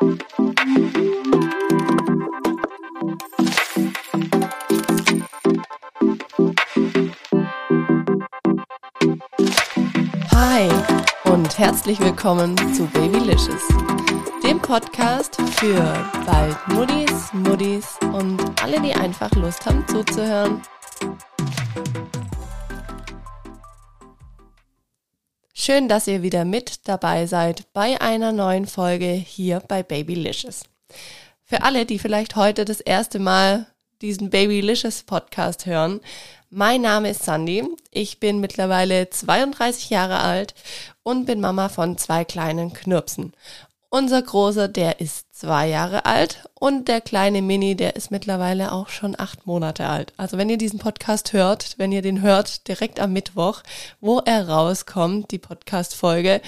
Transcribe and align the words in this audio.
Hi 0.00 0.08
und 11.24 11.58
herzlich 11.58 12.00
willkommen 12.00 12.56
zu 12.72 12.86
Babylicious, 12.86 13.68
dem 14.42 14.58
Podcast 14.58 15.36
für 15.56 15.82
bald 16.24 16.56
Muddis, 16.68 17.34
Muddis 17.34 17.98
und 18.14 18.40
alle, 18.62 18.80
die 18.80 18.94
einfach 18.94 19.30
Lust 19.32 19.66
haben 19.66 19.86
zuzuhören. 19.86 20.62
Schön, 25.70 25.88
dass 25.88 26.08
ihr 26.08 26.24
wieder 26.24 26.44
mit 26.44 26.88
dabei 26.88 27.26
seid 27.26 27.72
bei 27.72 28.00
einer 28.00 28.32
neuen 28.32 28.66
Folge 28.66 29.12
hier 29.12 29.60
bei 29.60 29.84
Babylicious. 29.84 30.64
Für 31.44 31.62
alle, 31.62 31.86
die 31.86 32.00
vielleicht 32.00 32.34
heute 32.34 32.64
das 32.64 32.80
erste 32.80 33.20
Mal 33.20 33.66
diesen 34.02 34.30
Babylicious 34.30 35.04
Podcast 35.04 35.66
hören, 35.66 36.00
mein 36.50 36.80
Name 36.80 37.10
ist 37.10 37.22
Sandy. 37.22 37.64
Ich 37.92 38.18
bin 38.18 38.40
mittlerweile 38.40 39.10
32 39.10 39.90
Jahre 39.90 40.18
alt 40.18 40.56
und 41.04 41.26
bin 41.26 41.40
Mama 41.40 41.68
von 41.68 41.96
zwei 41.96 42.24
kleinen 42.24 42.72
Knirpsen. 42.72 43.32
Unser 43.92 44.22
Großer, 44.22 44.68
der 44.68 45.00
ist 45.00 45.34
zwei 45.34 45.66
Jahre 45.66 46.06
alt 46.06 46.48
und 46.54 46.86
der 46.86 47.00
kleine 47.00 47.42
Mini, 47.42 47.74
der 47.74 47.96
ist 47.96 48.12
mittlerweile 48.12 48.70
auch 48.70 48.88
schon 48.88 49.18
acht 49.18 49.48
Monate 49.48 49.88
alt. 49.88 50.12
Also 50.16 50.38
wenn 50.38 50.48
ihr 50.48 50.58
diesen 50.58 50.78
Podcast 50.78 51.32
hört, 51.32 51.74
wenn 51.76 51.90
ihr 51.90 52.00
den 52.00 52.22
hört 52.22 52.68
direkt 52.68 53.00
am 53.00 53.12
Mittwoch, 53.12 53.64
wo 54.00 54.20
er 54.20 54.48
rauskommt, 54.48 55.32
die 55.32 55.40
Podcast-Folge, 55.40 56.40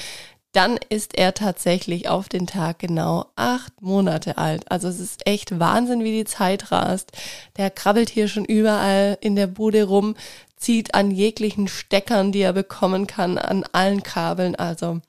dann 0.52 0.78
ist 0.88 1.18
er 1.18 1.34
tatsächlich 1.34 2.08
auf 2.08 2.28
den 2.28 2.46
Tag 2.46 2.78
genau 2.78 3.26
acht 3.34 3.82
Monate 3.82 4.38
alt. 4.38 4.70
Also 4.70 4.86
es 4.86 5.00
ist 5.00 5.26
echt 5.26 5.58
Wahnsinn, 5.58 6.04
wie 6.04 6.12
die 6.12 6.24
Zeit 6.24 6.70
rast. 6.70 7.10
Der 7.56 7.70
krabbelt 7.70 8.08
hier 8.08 8.28
schon 8.28 8.44
überall 8.44 9.18
in 9.20 9.34
der 9.34 9.48
Bude 9.48 9.82
rum, 9.82 10.14
zieht 10.56 10.94
an 10.94 11.10
jeglichen 11.10 11.66
Steckern, 11.66 12.30
die 12.30 12.42
er 12.42 12.52
bekommen 12.52 13.08
kann, 13.08 13.36
an 13.36 13.64
allen 13.72 14.04
Kabeln. 14.04 14.54
Also 14.54 15.00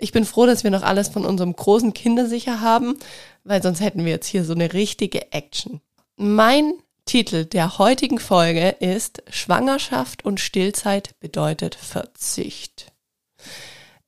ich 0.00 0.12
bin 0.12 0.24
froh, 0.24 0.46
dass 0.46 0.64
wir 0.64 0.70
noch 0.70 0.82
alles 0.82 1.08
von 1.08 1.24
unserem 1.24 1.54
großen 1.54 1.94
Kindersicher 1.94 2.60
haben, 2.60 2.98
weil 3.44 3.62
sonst 3.62 3.80
hätten 3.80 4.04
wir 4.04 4.12
jetzt 4.12 4.26
hier 4.26 4.44
so 4.44 4.52
eine 4.52 4.72
richtige 4.72 5.32
Action. 5.32 5.80
Mein 6.16 6.72
Titel 7.04 7.44
der 7.44 7.78
heutigen 7.78 8.18
Folge 8.18 8.68
ist 8.80 9.22
Schwangerschaft 9.30 10.24
und 10.24 10.40
Stillzeit 10.40 11.18
bedeutet 11.20 11.74
Verzicht. 11.74 12.92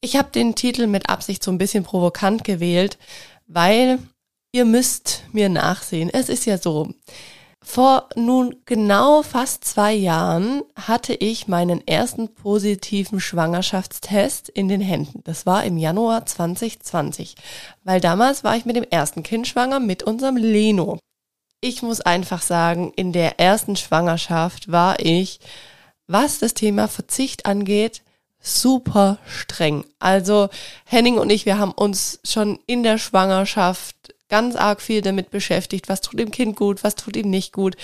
Ich 0.01 0.17
habe 0.17 0.31
den 0.31 0.55
Titel 0.55 0.87
mit 0.87 1.09
Absicht 1.09 1.43
so 1.43 1.51
ein 1.51 1.59
bisschen 1.59 1.85
provokant 1.85 2.45
gewählt, 2.45 2.99
weil 3.47 3.99
ihr 4.53 4.65
müsst 4.65 5.25
mir 5.33 5.49
nachsehen. 5.49 6.11
Es 6.13 6.29
ist 6.29 6.45
ja 6.45 6.59
so, 6.59 6.93
vor 7.63 8.09
nun 8.17 8.57
genau 8.67 9.23
fast 9.23 9.65
zwei 9.65 9.93
Jahren 9.93 10.63
hatte 10.75 11.15
ich 11.15 11.49
meinen 11.49 11.87
ersten 11.87 12.35
positiven 12.35 13.21
Schwangerschaftstest 13.21 14.49
in 14.49 14.69
den 14.69 14.81
Händen. 14.81 15.23
Das 15.25 15.47
war 15.47 15.65
im 15.65 15.79
Januar 15.79 16.27
2020, 16.27 17.37
weil 17.85 18.01
damals 18.01 18.43
war 18.43 18.57
ich 18.57 18.65
mit 18.65 18.77
dem 18.77 18.87
ersten 18.91 19.23
Kind 19.23 19.47
schwanger, 19.47 19.81
mit 19.81 20.03
unserem 20.03 20.37
Leno. 20.37 20.99
Ich 21.61 21.83
muss 21.83 22.01
einfach 22.01 22.43
sagen, 22.43 22.93
in 22.97 23.13
der 23.13 23.39
ersten 23.39 23.77
Schwangerschaft 23.77 24.71
war 24.71 24.99
ich, 24.99 25.39
was 26.09 26.41
das 26.41 26.55
Thema 26.55 26.89
Verzicht 26.89 27.47
angeht, 27.47 28.03
super 28.41 29.19
streng. 29.25 29.85
Also 30.01 30.49
Henning 30.85 31.19
und 31.19 31.31
ich, 31.31 31.47
wir 31.47 31.59
haben 31.59 31.73
uns 31.73 32.19
schon 32.25 32.59
in 32.67 32.83
der 32.83 32.99
Schwangerschaft 32.99 34.15
ganz 34.33 34.57
arg 34.57 34.81
viel 34.81 35.03
damit 35.03 35.31
beschäftigt, 35.31 35.91
was 35.91 36.01
tut 36.01 36.19
dem 36.19 36.31
Kind 36.31 36.57
gut, 36.57 36.83
was 36.83 36.95
tut 36.95 37.17
ihm 37.17 37.29
nicht 37.29 37.53
gut. 37.53 37.77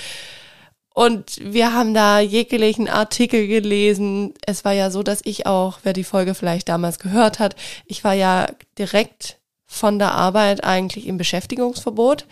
Und 0.94 1.38
wir 1.42 1.74
haben 1.74 1.92
da 1.92 2.20
jeglichen 2.20 2.88
Artikel 2.88 3.46
gelesen. 3.46 4.32
Es 4.46 4.64
war 4.64 4.72
ja 4.72 4.90
so, 4.90 5.02
dass 5.02 5.20
ich 5.24 5.44
auch, 5.44 5.80
wer 5.82 5.92
die 5.92 6.04
Folge 6.04 6.34
vielleicht 6.34 6.70
damals 6.70 6.98
gehört 6.98 7.38
hat, 7.38 7.54
ich 7.84 8.02
war 8.02 8.14
ja 8.14 8.48
direkt 8.78 9.38
von 9.66 9.98
der 9.98 10.12
Arbeit 10.12 10.64
eigentlich 10.64 11.06
im 11.06 11.18
Beschäftigungsverbot. 11.18 12.24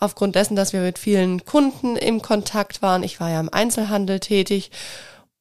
Aufgrund 0.00 0.34
dessen, 0.34 0.56
dass 0.56 0.72
wir 0.72 0.80
mit 0.80 0.98
vielen 0.98 1.44
Kunden 1.44 1.96
im 1.96 2.22
Kontakt 2.22 2.80
waren. 2.80 3.02
Ich 3.02 3.20
war 3.20 3.28
ja 3.28 3.38
im 3.38 3.52
Einzelhandel 3.52 4.18
tätig 4.18 4.70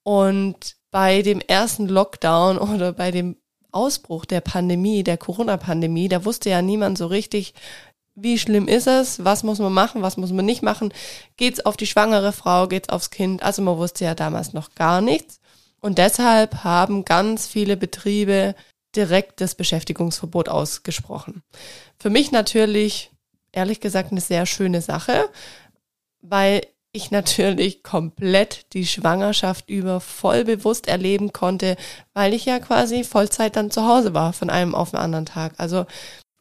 und 0.03 0.75
bei 0.91 1.21
dem 1.21 1.39
ersten 1.39 1.87
Lockdown 1.87 2.57
oder 2.73 2.91
bei 2.91 3.11
dem 3.11 3.37
Ausbruch 3.71 4.25
der 4.25 4.41
Pandemie, 4.41 5.03
der 5.03 5.17
Corona-Pandemie, 5.17 6.09
da 6.09 6.25
wusste 6.25 6.49
ja 6.49 6.61
niemand 6.61 6.97
so 6.97 7.07
richtig, 7.07 7.53
wie 8.15 8.37
schlimm 8.37 8.67
ist 8.67 8.87
es, 8.87 9.23
was 9.23 9.43
muss 9.43 9.59
man 9.59 9.73
machen, 9.73 10.01
was 10.01 10.17
muss 10.17 10.31
man 10.31 10.45
nicht 10.45 10.61
machen, 10.61 10.93
geht's 11.37 11.65
auf 11.65 11.77
die 11.77 11.87
schwangere 11.87 12.33
Frau, 12.33 12.67
geht's 12.67 12.89
aufs 12.89 13.09
Kind, 13.09 13.43
also 13.43 13.61
man 13.61 13.77
wusste 13.77 14.05
ja 14.05 14.15
damals 14.15 14.53
noch 14.53 14.75
gar 14.75 15.01
nichts. 15.01 15.39
Und 15.79 15.97
deshalb 15.97 16.63
haben 16.63 17.05
ganz 17.05 17.47
viele 17.47 17.75
Betriebe 17.75 18.55
direkt 18.95 19.41
das 19.41 19.55
Beschäftigungsverbot 19.55 20.49
ausgesprochen. 20.49 21.43
Für 21.97 22.09
mich 22.09 22.31
natürlich, 22.31 23.11
ehrlich 23.51 23.79
gesagt, 23.79 24.11
eine 24.11 24.21
sehr 24.21 24.45
schöne 24.45 24.81
Sache, 24.81 25.29
weil 26.21 26.61
ich 26.93 27.09
natürlich 27.09 27.83
komplett 27.83 28.73
die 28.73 28.85
Schwangerschaft 28.85 29.69
über 29.69 30.01
voll 30.01 30.43
bewusst 30.43 30.87
erleben 30.87 31.31
konnte, 31.31 31.77
weil 32.13 32.33
ich 32.33 32.45
ja 32.45 32.59
quasi 32.59 33.03
Vollzeit 33.03 33.55
dann 33.55 33.71
zu 33.71 33.87
Hause 33.87 34.13
war 34.13 34.33
von 34.33 34.49
einem 34.49 34.75
auf 34.75 34.91
den 34.91 34.99
anderen 34.99 35.25
Tag. 35.25 35.53
Also 35.57 35.85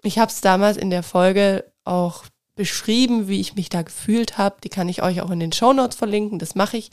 ich 0.03 0.19
habe 0.19 0.31
es 0.31 0.41
damals 0.41 0.77
in 0.77 0.91
der 0.91 1.03
Folge 1.03 1.65
auch 1.85 2.25
beschrieben, 2.55 3.29
wie 3.29 3.41
ich 3.41 3.55
mich 3.55 3.69
da 3.69 3.83
gefühlt 3.83 4.39
habe. 4.39 4.57
Die 4.63 4.69
kann 4.69 4.89
ich 4.89 5.03
euch 5.03 5.23
auch 5.23 5.31
in 5.31 5.41
den 5.41 5.53
Show 5.53 5.73
Notes 5.73 5.97
verlinken. 5.97 6.39
Das 6.39 6.55
mache 6.55 6.77
ich, 6.77 6.91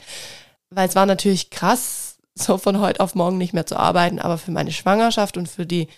weil 0.70 0.88
es 0.88 0.94
war 0.94 1.06
natürlich 1.06 1.50
krass, 1.50 2.16
so 2.34 2.56
von 2.56 2.80
heute 2.80 3.00
auf 3.00 3.14
morgen 3.14 3.38
nicht 3.38 3.52
mehr 3.52 3.66
zu 3.66 3.76
arbeiten. 3.76 4.18
Aber 4.18 4.38
für 4.38 4.50
meine 4.50 4.72
Schwangerschaft 4.72 5.36
und 5.36 5.48
für 5.48 5.66
die 5.66 5.88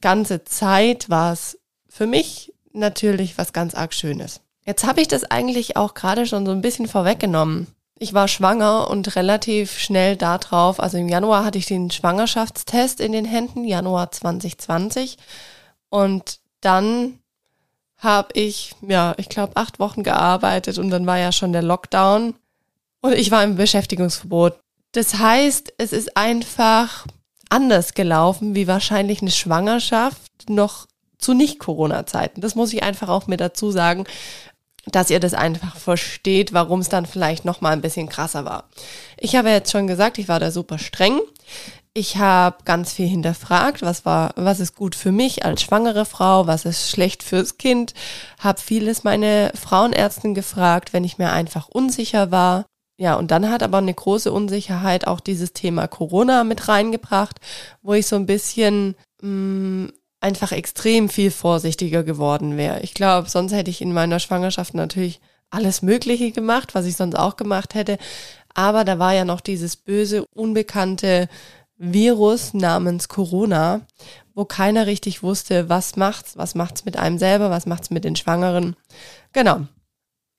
ganze 0.00 0.44
Zeit 0.44 1.08
war 1.08 1.32
es 1.32 1.58
für 1.88 2.06
mich 2.06 2.52
natürlich 2.72 3.38
was 3.38 3.52
ganz 3.52 3.74
arg 3.74 3.94
Schönes. 3.94 4.40
Jetzt 4.64 4.84
habe 4.84 5.00
ich 5.00 5.08
das 5.08 5.24
eigentlich 5.24 5.76
auch 5.76 5.94
gerade 5.94 6.26
schon 6.26 6.44
so 6.44 6.52
ein 6.52 6.60
bisschen 6.60 6.88
vorweggenommen. 6.88 7.68
Ich 7.98 8.12
war 8.12 8.28
schwanger 8.28 8.90
und 8.90 9.16
relativ 9.16 9.78
schnell 9.78 10.16
da 10.16 10.36
drauf, 10.36 10.80
also 10.80 10.98
im 10.98 11.08
Januar 11.08 11.46
hatte 11.46 11.56
ich 11.56 11.64
den 11.64 11.90
Schwangerschaftstest 11.90 13.00
in 13.00 13.12
den 13.12 13.24
Händen, 13.24 13.64
Januar 13.64 14.12
2020. 14.12 15.16
Und 15.88 16.40
dann 16.66 17.20
habe 17.98 18.28
ich, 18.34 18.74
ja, 18.86 19.14
ich 19.16 19.28
glaube, 19.28 19.56
acht 19.56 19.78
Wochen 19.78 20.02
gearbeitet 20.02 20.78
und 20.78 20.90
dann 20.90 21.06
war 21.06 21.18
ja 21.18 21.32
schon 21.32 21.52
der 21.52 21.62
Lockdown 21.62 22.34
und 23.00 23.12
ich 23.12 23.30
war 23.30 23.42
im 23.44 23.56
Beschäftigungsverbot. 23.56 24.58
Das 24.92 25.18
heißt, 25.18 25.72
es 25.78 25.92
ist 25.92 26.16
einfach 26.16 27.06
anders 27.48 27.94
gelaufen, 27.94 28.54
wie 28.54 28.66
wahrscheinlich 28.66 29.22
eine 29.22 29.30
Schwangerschaft 29.30 30.50
noch 30.50 30.86
zu 31.18 31.32
Nicht-Corona-Zeiten. 31.32 32.40
Das 32.40 32.54
muss 32.54 32.72
ich 32.72 32.82
einfach 32.82 33.08
auch 33.08 33.28
mir 33.28 33.36
dazu 33.36 33.70
sagen 33.70 34.04
dass 34.86 35.10
ihr 35.10 35.20
das 35.20 35.34
einfach 35.34 35.76
versteht, 35.76 36.52
warum 36.52 36.80
es 36.80 36.88
dann 36.88 37.06
vielleicht 37.06 37.44
noch 37.44 37.60
mal 37.60 37.72
ein 37.72 37.80
bisschen 37.80 38.08
krasser 38.08 38.44
war. 38.44 38.68
Ich 39.16 39.34
habe 39.34 39.50
jetzt 39.50 39.72
schon 39.72 39.86
gesagt, 39.86 40.18
ich 40.18 40.28
war 40.28 40.38
da 40.40 40.50
super 40.50 40.78
streng. 40.78 41.20
Ich 41.98 42.18
habe 42.18 42.58
ganz 42.66 42.92
viel 42.92 43.08
hinterfragt, 43.08 43.80
was 43.80 44.04
war, 44.04 44.34
was 44.36 44.60
ist 44.60 44.76
gut 44.76 44.94
für 44.94 45.12
mich 45.12 45.46
als 45.46 45.62
schwangere 45.62 46.04
Frau, 46.04 46.46
was 46.46 46.66
ist 46.66 46.90
schlecht 46.90 47.22
fürs 47.22 47.56
Kind. 47.56 47.94
Habe 48.38 48.60
vieles 48.60 49.02
meine 49.02 49.50
Frauenärztin 49.54 50.34
gefragt, 50.34 50.92
wenn 50.92 51.04
ich 51.04 51.16
mir 51.16 51.32
einfach 51.32 51.68
unsicher 51.68 52.30
war. 52.30 52.66
Ja, 52.98 53.14
und 53.14 53.30
dann 53.30 53.48
hat 53.48 53.62
aber 53.62 53.78
eine 53.78 53.94
große 53.94 54.30
Unsicherheit 54.30 55.06
auch 55.06 55.20
dieses 55.20 55.54
Thema 55.54 55.88
Corona 55.88 56.44
mit 56.44 56.68
reingebracht, 56.68 57.40
wo 57.80 57.94
ich 57.94 58.06
so 58.06 58.16
ein 58.16 58.26
bisschen 58.26 58.94
mh, 59.22 59.30
mm, 59.86 59.92
einfach 60.20 60.52
extrem 60.52 61.08
viel 61.08 61.30
vorsichtiger 61.30 62.02
geworden 62.02 62.58
wäre. 62.58 62.80
Ich 62.80 62.92
glaube, 62.92 63.30
sonst 63.30 63.54
hätte 63.54 63.70
ich 63.70 63.80
in 63.80 63.94
meiner 63.94 64.20
Schwangerschaft 64.20 64.74
natürlich 64.74 65.18
alles 65.48 65.80
Mögliche 65.80 66.30
gemacht, 66.30 66.74
was 66.74 66.84
ich 66.84 66.96
sonst 66.96 67.14
auch 67.14 67.36
gemacht 67.36 67.74
hätte. 67.74 67.96
Aber 68.52 68.84
da 68.84 68.98
war 68.98 69.14
ja 69.14 69.24
noch 69.24 69.40
dieses 69.40 69.76
böse, 69.76 70.26
unbekannte 70.34 71.30
Virus 71.78 72.54
namens 72.54 73.08
Corona, 73.08 73.82
wo 74.34 74.44
keiner 74.44 74.86
richtig 74.86 75.22
wusste, 75.22 75.68
was 75.68 75.96
macht's, 75.96 76.36
was 76.36 76.54
macht's 76.54 76.84
mit 76.84 76.96
einem 76.96 77.18
selber, 77.18 77.50
was 77.50 77.66
macht's 77.66 77.90
mit 77.90 78.04
den 78.04 78.16
Schwangeren. 78.16 78.76
Genau. 79.32 79.60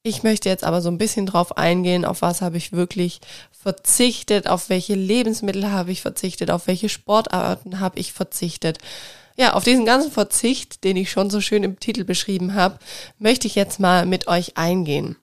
Ich 0.04 0.24
möchte 0.24 0.48
jetzt 0.48 0.64
aber 0.64 0.82
so 0.82 0.90
ein 0.90 0.98
bisschen 0.98 1.26
drauf 1.26 1.58
eingehen, 1.58 2.06
auf 2.06 2.22
was 2.22 2.42
habe 2.42 2.58
ich 2.58 2.72
wirklich 2.72 3.20
verzichtet, 3.52 4.48
auf 4.48 4.70
welche 4.70 4.96
Lebensmittel 4.96 5.70
habe 5.70 5.92
ich 5.92 6.02
verzichtet, 6.02 6.50
auf 6.50 6.68
welche 6.68 6.88
Sportarten 6.88 7.80
habe 7.80 8.00
ich 8.00 8.14
verzichtet 8.14 8.80
ja, 9.38 9.54
auf 9.54 9.64
diesen 9.64 9.86
ganzen 9.86 10.12
Verzicht, 10.12 10.84
den 10.84 10.98
ich 10.98 11.12
schon 11.12 11.30
so 11.30 11.42
schön 11.42 11.64
im 11.64 11.80
Titel 11.80 12.04
beschrieben 12.04 12.56
habe, 12.56 12.80
möchte 13.20 13.48
ich 13.48 13.56
jetzt 13.56 13.80
mal 13.80 14.06
mit 14.06 14.28
euch 14.28 14.58
eingehen. 14.58 15.16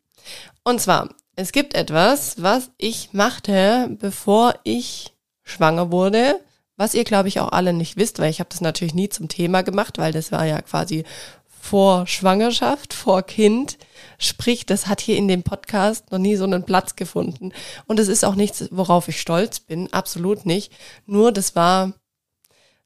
Und 0.63 0.81
zwar, 0.81 1.09
es 1.37 1.51
gibt 1.51 1.75
etwas, 1.75 2.41
was 2.41 2.71
ich 2.79 3.13
machte, 3.13 3.91
bevor 4.01 4.55
ich 4.63 5.14
schwanger 5.45 5.93
wurde, 5.93 6.41
was 6.77 6.95
ihr, 6.95 7.05
glaube 7.05 7.29
ich, 7.29 7.39
auch 7.39 7.53
alle 7.53 7.73
nicht 7.73 7.97
wisst, 7.97 8.19
weil 8.19 8.31
ich 8.31 8.41
habe 8.41 8.51
das 8.51 8.61
natürlich 8.61 8.95
nie 8.95 9.09
zum 9.09 9.29
Thema 9.29 9.63
gemacht, 9.63 9.99
weil 9.99 10.13
das 10.13 10.33
war 10.33 10.45
ja 10.45 10.61
quasi 10.61 11.05
vor 11.47 12.07
Schwangerschaft, 12.07 12.93
vor 12.93 13.23
Kind. 13.23 13.79
Sprich, 14.19 14.67
das 14.67 14.87
hat 14.87 15.01
hier 15.01 15.17
in 15.17 15.29
dem 15.29 15.43
Podcast 15.43 16.11
noch 16.11 16.19
nie 16.19 16.37
so 16.37 16.45
einen 16.45 16.65
Platz 16.65 16.97
gefunden. 16.97 17.53
Und 17.87 17.99
es 17.99 18.09
ist 18.09 18.25
auch 18.25 18.35
nichts, 18.35 18.69
worauf 18.71 19.09
ich 19.09 19.21
stolz 19.21 19.61
bin, 19.61 19.93
absolut 19.93 20.45
nicht. 20.45 20.73
Nur 21.07 21.33
das 21.33 21.57
war 21.57 21.93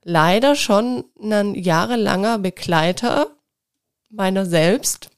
leider 0.05 0.55
schon 0.55 1.05
ein 1.21 1.55
jahrelanger 1.55 2.39
Begleiter 2.39 3.27
meiner 4.11 4.47
selbst, 4.47 5.11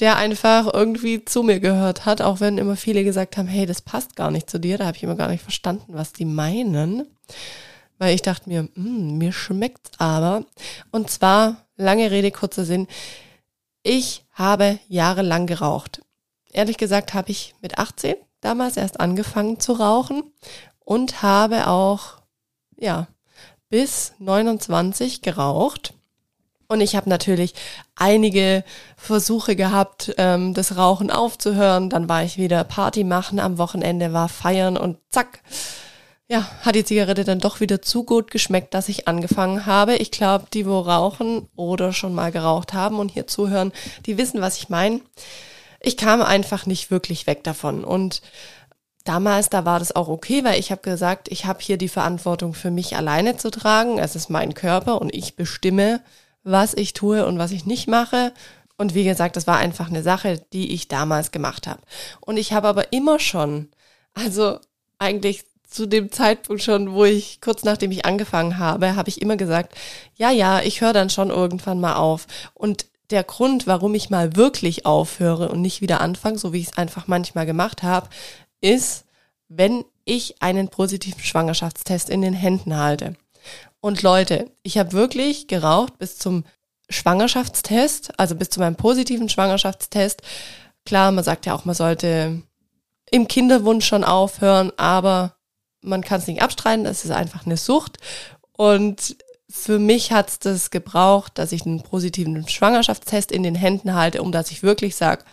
der 0.00 0.16
einfach 0.16 0.72
irgendwie 0.72 1.24
zu 1.24 1.42
mir 1.42 1.60
gehört 1.60 2.06
hat, 2.06 2.22
auch 2.22 2.40
wenn 2.40 2.58
immer 2.58 2.76
viele 2.76 3.04
gesagt 3.04 3.36
haben, 3.36 3.48
hey, 3.48 3.66
das 3.66 3.82
passt 3.82 4.16
gar 4.16 4.30
nicht 4.30 4.48
zu 4.48 4.58
dir. 4.60 4.78
Da 4.78 4.86
habe 4.86 4.96
ich 4.96 5.02
immer 5.02 5.16
gar 5.16 5.28
nicht 5.28 5.42
verstanden, 5.42 5.94
was 5.94 6.12
die 6.12 6.24
meinen. 6.24 7.06
Weil 7.98 8.14
ich 8.14 8.22
dachte 8.22 8.48
mir, 8.48 8.68
mm, 8.74 9.18
mir 9.18 9.32
schmeckt's 9.32 9.90
aber. 9.98 10.44
Und 10.92 11.10
zwar, 11.10 11.66
lange 11.76 12.10
Rede, 12.10 12.30
kurzer 12.30 12.64
Sinn, 12.64 12.86
ich 13.82 14.24
habe 14.32 14.78
jahrelang 14.88 15.46
geraucht. 15.46 16.00
Ehrlich 16.52 16.76
gesagt 16.76 17.14
habe 17.14 17.30
ich 17.30 17.54
mit 17.60 17.78
18 17.78 18.14
damals 18.40 18.76
erst 18.76 19.00
angefangen 19.00 19.58
zu 19.58 19.72
rauchen 19.72 20.22
und 20.84 21.22
habe 21.22 21.66
auch, 21.66 22.18
ja, 22.76 23.08
bis 23.68 24.14
29 24.18 25.22
geraucht. 25.22 25.94
Und 26.70 26.82
ich 26.82 26.96
habe 26.96 27.08
natürlich 27.08 27.54
einige 27.96 28.62
Versuche 28.98 29.56
gehabt, 29.56 30.14
ähm, 30.18 30.52
das 30.52 30.76
Rauchen 30.76 31.10
aufzuhören. 31.10 31.88
Dann 31.88 32.10
war 32.10 32.24
ich 32.24 32.36
wieder 32.36 32.62
Party 32.64 33.04
machen 33.04 33.40
am 33.40 33.56
Wochenende, 33.56 34.12
war 34.12 34.28
feiern 34.28 34.76
und 34.76 34.98
zack, 35.10 35.40
ja, 36.28 36.46
hat 36.60 36.74
die 36.74 36.84
Zigarette 36.84 37.24
dann 37.24 37.38
doch 37.38 37.60
wieder 37.60 37.80
zu 37.80 38.04
gut 38.04 38.30
geschmeckt, 38.30 38.74
dass 38.74 38.90
ich 38.90 39.08
angefangen 39.08 39.64
habe. 39.64 39.96
Ich 39.96 40.10
glaube, 40.10 40.44
die, 40.52 40.66
wo 40.66 40.80
rauchen 40.80 41.48
oder 41.56 41.94
schon 41.94 42.14
mal 42.14 42.30
geraucht 42.30 42.74
haben 42.74 42.98
und 42.98 43.10
hier 43.10 43.26
zuhören, 43.26 43.72
die 44.04 44.18
wissen, 44.18 44.42
was 44.42 44.58
ich 44.58 44.68
meine. 44.68 45.00
Ich 45.80 45.96
kam 45.96 46.20
einfach 46.20 46.66
nicht 46.66 46.90
wirklich 46.90 47.26
weg 47.26 47.44
davon. 47.44 47.82
Und 47.82 48.20
damals, 49.04 49.48
da 49.48 49.64
war 49.64 49.78
das 49.78 49.96
auch 49.96 50.08
okay, 50.08 50.44
weil 50.44 50.60
ich 50.60 50.70
habe 50.70 50.82
gesagt, 50.82 51.28
ich 51.28 51.46
habe 51.46 51.60
hier 51.62 51.78
die 51.78 51.88
Verantwortung 51.88 52.52
für 52.52 52.70
mich 52.70 52.94
alleine 52.94 53.38
zu 53.38 53.50
tragen. 53.50 53.98
Es 53.98 54.14
ist 54.14 54.28
mein 54.28 54.52
Körper 54.52 55.00
und 55.00 55.14
ich 55.14 55.34
bestimme, 55.34 56.02
was 56.50 56.74
ich 56.74 56.92
tue 56.94 57.26
und 57.26 57.38
was 57.38 57.52
ich 57.52 57.66
nicht 57.66 57.88
mache. 57.88 58.32
Und 58.76 58.94
wie 58.94 59.04
gesagt, 59.04 59.36
das 59.36 59.46
war 59.46 59.58
einfach 59.58 59.88
eine 59.88 60.02
Sache, 60.02 60.40
die 60.52 60.72
ich 60.72 60.88
damals 60.88 61.30
gemacht 61.30 61.66
habe. 61.66 61.80
Und 62.20 62.36
ich 62.36 62.52
habe 62.52 62.68
aber 62.68 62.92
immer 62.92 63.18
schon, 63.18 63.68
also 64.14 64.58
eigentlich 64.98 65.44
zu 65.68 65.86
dem 65.86 66.10
Zeitpunkt 66.10 66.62
schon, 66.62 66.92
wo 66.92 67.04
ich 67.04 67.40
kurz 67.40 67.64
nachdem 67.64 67.90
ich 67.90 68.06
angefangen 68.06 68.58
habe, 68.58 68.96
habe 68.96 69.10
ich 69.10 69.20
immer 69.20 69.36
gesagt, 69.36 69.74
ja, 70.16 70.30
ja, 70.30 70.60
ich 70.62 70.80
höre 70.80 70.92
dann 70.92 71.10
schon 71.10 71.28
irgendwann 71.28 71.80
mal 71.80 71.96
auf. 71.96 72.26
Und 72.54 72.86
der 73.10 73.24
Grund, 73.24 73.66
warum 73.66 73.94
ich 73.94 74.10
mal 74.10 74.36
wirklich 74.36 74.86
aufhöre 74.86 75.48
und 75.50 75.60
nicht 75.60 75.80
wieder 75.80 76.00
anfange, 76.00 76.38
so 76.38 76.52
wie 76.52 76.60
ich 76.60 76.68
es 76.68 76.78
einfach 76.78 77.06
manchmal 77.06 77.46
gemacht 77.46 77.82
habe, 77.82 78.08
ist, 78.60 79.04
wenn 79.48 79.84
ich 80.04 80.40
einen 80.40 80.68
positiven 80.68 81.22
Schwangerschaftstest 81.22 82.08
in 82.08 82.22
den 82.22 82.34
Händen 82.34 82.76
halte. 82.76 83.16
Und 83.80 84.02
Leute, 84.02 84.50
ich 84.62 84.78
habe 84.78 84.92
wirklich 84.92 85.46
geraucht 85.46 85.98
bis 85.98 86.18
zum 86.18 86.44
Schwangerschaftstest, 86.90 88.18
also 88.18 88.34
bis 88.34 88.50
zu 88.50 88.60
meinem 88.60 88.76
positiven 88.76 89.28
Schwangerschaftstest. 89.28 90.22
Klar, 90.84 91.12
man 91.12 91.24
sagt 91.24 91.46
ja 91.46 91.54
auch, 91.54 91.64
man 91.64 91.74
sollte 91.74 92.42
im 93.10 93.28
Kinderwunsch 93.28 93.86
schon 93.86 94.04
aufhören, 94.04 94.72
aber 94.76 95.34
man 95.80 96.02
kann 96.02 96.20
es 96.20 96.26
nicht 96.26 96.42
abstreiten, 96.42 96.86
es 96.86 97.04
ist 97.04 97.10
einfach 97.10 97.46
eine 97.46 97.56
Sucht. 97.56 97.98
Und 98.52 99.16
für 99.50 99.78
mich 99.78 100.12
hat 100.12 100.28
es 100.28 100.38
das 100.38 100.70
gebraucht, 100.70 101.38
dass 101.38 101.52
ich 101.52 101.64
einen 101.64 101.82
positiven 101.82 102.46
Schwangerschaftstest 102.48 103.32
in 103.32 103.42
den 103.42 103.54
Händen 103.54 103.94
halte, 103.94 104.22
um 104.22 104.32
dass 104.32 104.50
ich 104.50 104.62
wirklich 104.62 104.96
sage, 104.96 105.24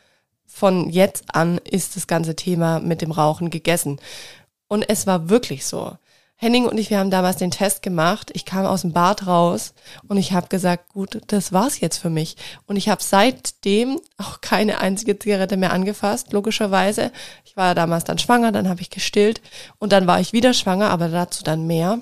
von 0.46 0.90
jetzt 0.90 1.24
an 1.34 1.58
ist 1.58 1.96
das 1.96 2.08
ganze 2.08 2.36
Thema 2.36 2.80
mit 2.80 3.02
dem 3.02 3.12
Rauchen 3.12 3.50
gegessen. 3.50 4.00
Und 4.68 4.88
es 4.88 5.06
war 5.08 5.30
wirklich 5.30 5.66
so. 5.66 5.98
Henning 6.46 6.68
und 6.68 6.78
ich, 6.78 6.92
wir 6.92 7.00
haben 7.00 7.10
damals 7.10 7.38
den 7.38 7.50
Test 7.50 7.82
gemacht. 7.82 8.30
Ich 8.36 8.46
kam 8.46 8.68
aus 8.68 8.82
dem 8.82 8.94
Bad 8.94 9.26
raus 9.26 9.74
und 10.08 10.18
ich 10.18 10.32
habe 10.32 10.48
gesagt, 10.48 10.90
gut, 10.90 11.20
das 11.26 11.52
war's 11.54 11.80
jetzt 11.80 11.98
für 11.98 12.12
mich. 12.12 12.38
Und 12.68 12.76
ich 12.76 12.88
habe 12.88 13.02
seitdem 13.02 14.00
auch 14.20 14.42
keine 14.42 14.80
einzige 14.80 15.18
Zigarette 15.18 15.58
mehr 15.58 15.74
angefasst, 15.74 16.34
logischerweise. 16.34 17.12
Ich 17.46 17.58
war 17.58 17.74
damals 17.74 18.04
dann 18.04 18.20
schwanger, 18.20 18.52
dann 18.52 18.70
habe 18.70 18.82
ich 18.82 18.92
gestillt 18.92 19.42
und 19.80 19.92
dann 19.92 20.06
war 20.06 20.20
ich 20.20 20.34
wieder 20.34 20.54
schwanger, 20.54 20.92
aber 20.92 21.10
dazu 21.10 21.44
dann 21.44 21.66
mehr. 21.66 22.00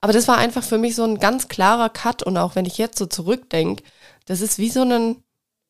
Aber 0.00 0.14
das 0.14 0.26
war 0.26 0.38
einfach 0.38 0.64
für 0.64 0.78
mich 0.78 0.94
so 0.94 1.04
ein 1.04 1.18
ganz 1.18 1.48
klarer 1.48 1.90
Cut 1.90 2.22
und 2.22 2.38
auch 2.38 2.54
wenn 2.54 2.64
ich 2.64 2.78
jetzt 2.78 2.96
so 2.96 3.04
zurückdenke, 3.04 3.84
das 4.24 4.40
ist 4.40 4.58
wie 4.58 4.70
so 4.70 4.84
ein, 4.84 5.16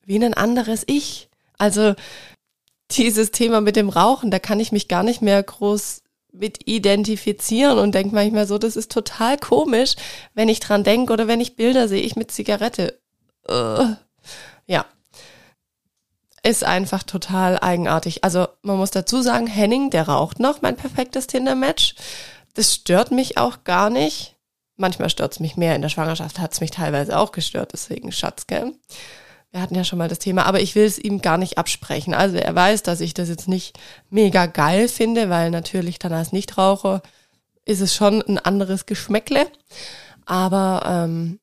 wie 0.04 0.24
ein 0.24 0.34
anderes 0.34 0.84
Ich. 0.86 1.28
Also 1.58 1.96
dieses 2.92 3.32
Thema 3.32 3.60
mit 3.60 3.74
dem 3.74 3.88
Rauchen, 3.88 4.30
da 4.30 4.38
kann 4.38 4.60
ich 4.60 4.70
mich 4.70 4.86
gar 4.86 5.02
nicht 5.02 5.22
mehr 5.22 5.42
groß 5.42 6.02
mit 6.38 6.66
identifizieren 6.66 7.78
und 7.78 7.94
denke 7.94 8.14
manchmal 8.14 8.46
so, 8.46 8.58
das 8.58 8.76
ist 8.76 8.92
total 8.92 9.38
komisch, 9.38 9.94
wenn 10.34 10.48
ich 10.48 10.60
dran 10.60 10.84
denke 10.84 11.12
oder 11.12 11.28
wenn 11.28 11.40
ich 11.40 11.56
Bilder 11.56 11.88
sehe, 11.88 12.02
ich 12.02 12.16
mit 12.16 12.30
Zigarette. 12.30 12.98
Uh, 13.48 13.94
ja. 14.66 14.84
Ist 16.42 16.64
einfach 16.64 17.02
total 17.02 17.58
eigenartig. 17.58 18.22
Also 18.22 18.46
man 18.62 18.76
muss 18.76 18.92
dazu 18.92 19.20
sagen, 19.20 19.46
Henning, 19.46 19.90
der 19.90 20.08
raucht 20.08 20.38
noch, 20.38 20.62
mein 20.62 20.76
perfektes 20.76 21.26
Tinder-Match. 21.26 21.96
Das 22.54 22.74
stört 22.74 23.10
mich 23.10 23.36
auch 23.36 23.64
gar 23.64 23.90
nicht. 23.90 24.36
Manchmal 24.76 25.10
stört 25.10 25.32
es 25.32 25.40
mich 25.40 25.56
mehr. 25.56 25.74
In 25.74 25.82
der 25.82 25.88
Schwangerschaft 25.88 26.38
hat 26.38 26.52
es 26.52 26.60
mich 26.60 26.70
teilweise 26.70 27.18
auch 27.18 27.32
gestört, 27.32 27.72
deswegen 27.72 28.12
Schatz, 28.12 28.46
gell? 28.46 28.74
Wir 29.52 29.60
hatten 29.62 29.74
ja 29.74 29.84
schon 29.84 29.98
mal 29.98 30.08
das 30.08 30.18
Thema, 30.18 30.44
aber 30.44 30.60
ich 30.60 30.74
will 30.74 30.84
es 30.84 30.98
ihm 30.98 31.22
gar 31.22 31.38
nicht 31.38 31.56
absprechen. 31.58 32.14
Also 32.14 32.36
er 32.36 32.54
weiß, 32.54 32.82
dass 32.82 33.00
ich 33.00 33.14
das 33.14 33.28
jetzt 33.28 33.48
nicht 33.48 33.78
mega 34.10 34.46
geil 34.46 34.88
finde, 34.88 35.30
weil 35.30 35.50
natürlich 35.50 35.98
dann 35.98 36.12
als 36.12 36.32
Nichtraucher 36.32 37.02
ist 37.64 37.80
es 37.80 37.94
schon 37.94 38.22
ein 38.22 38.38
anderes 38.38 38.86
Geschmäckle. 38.86 39.46
Aber 40.26 40.82
ähm, 40.86 41.38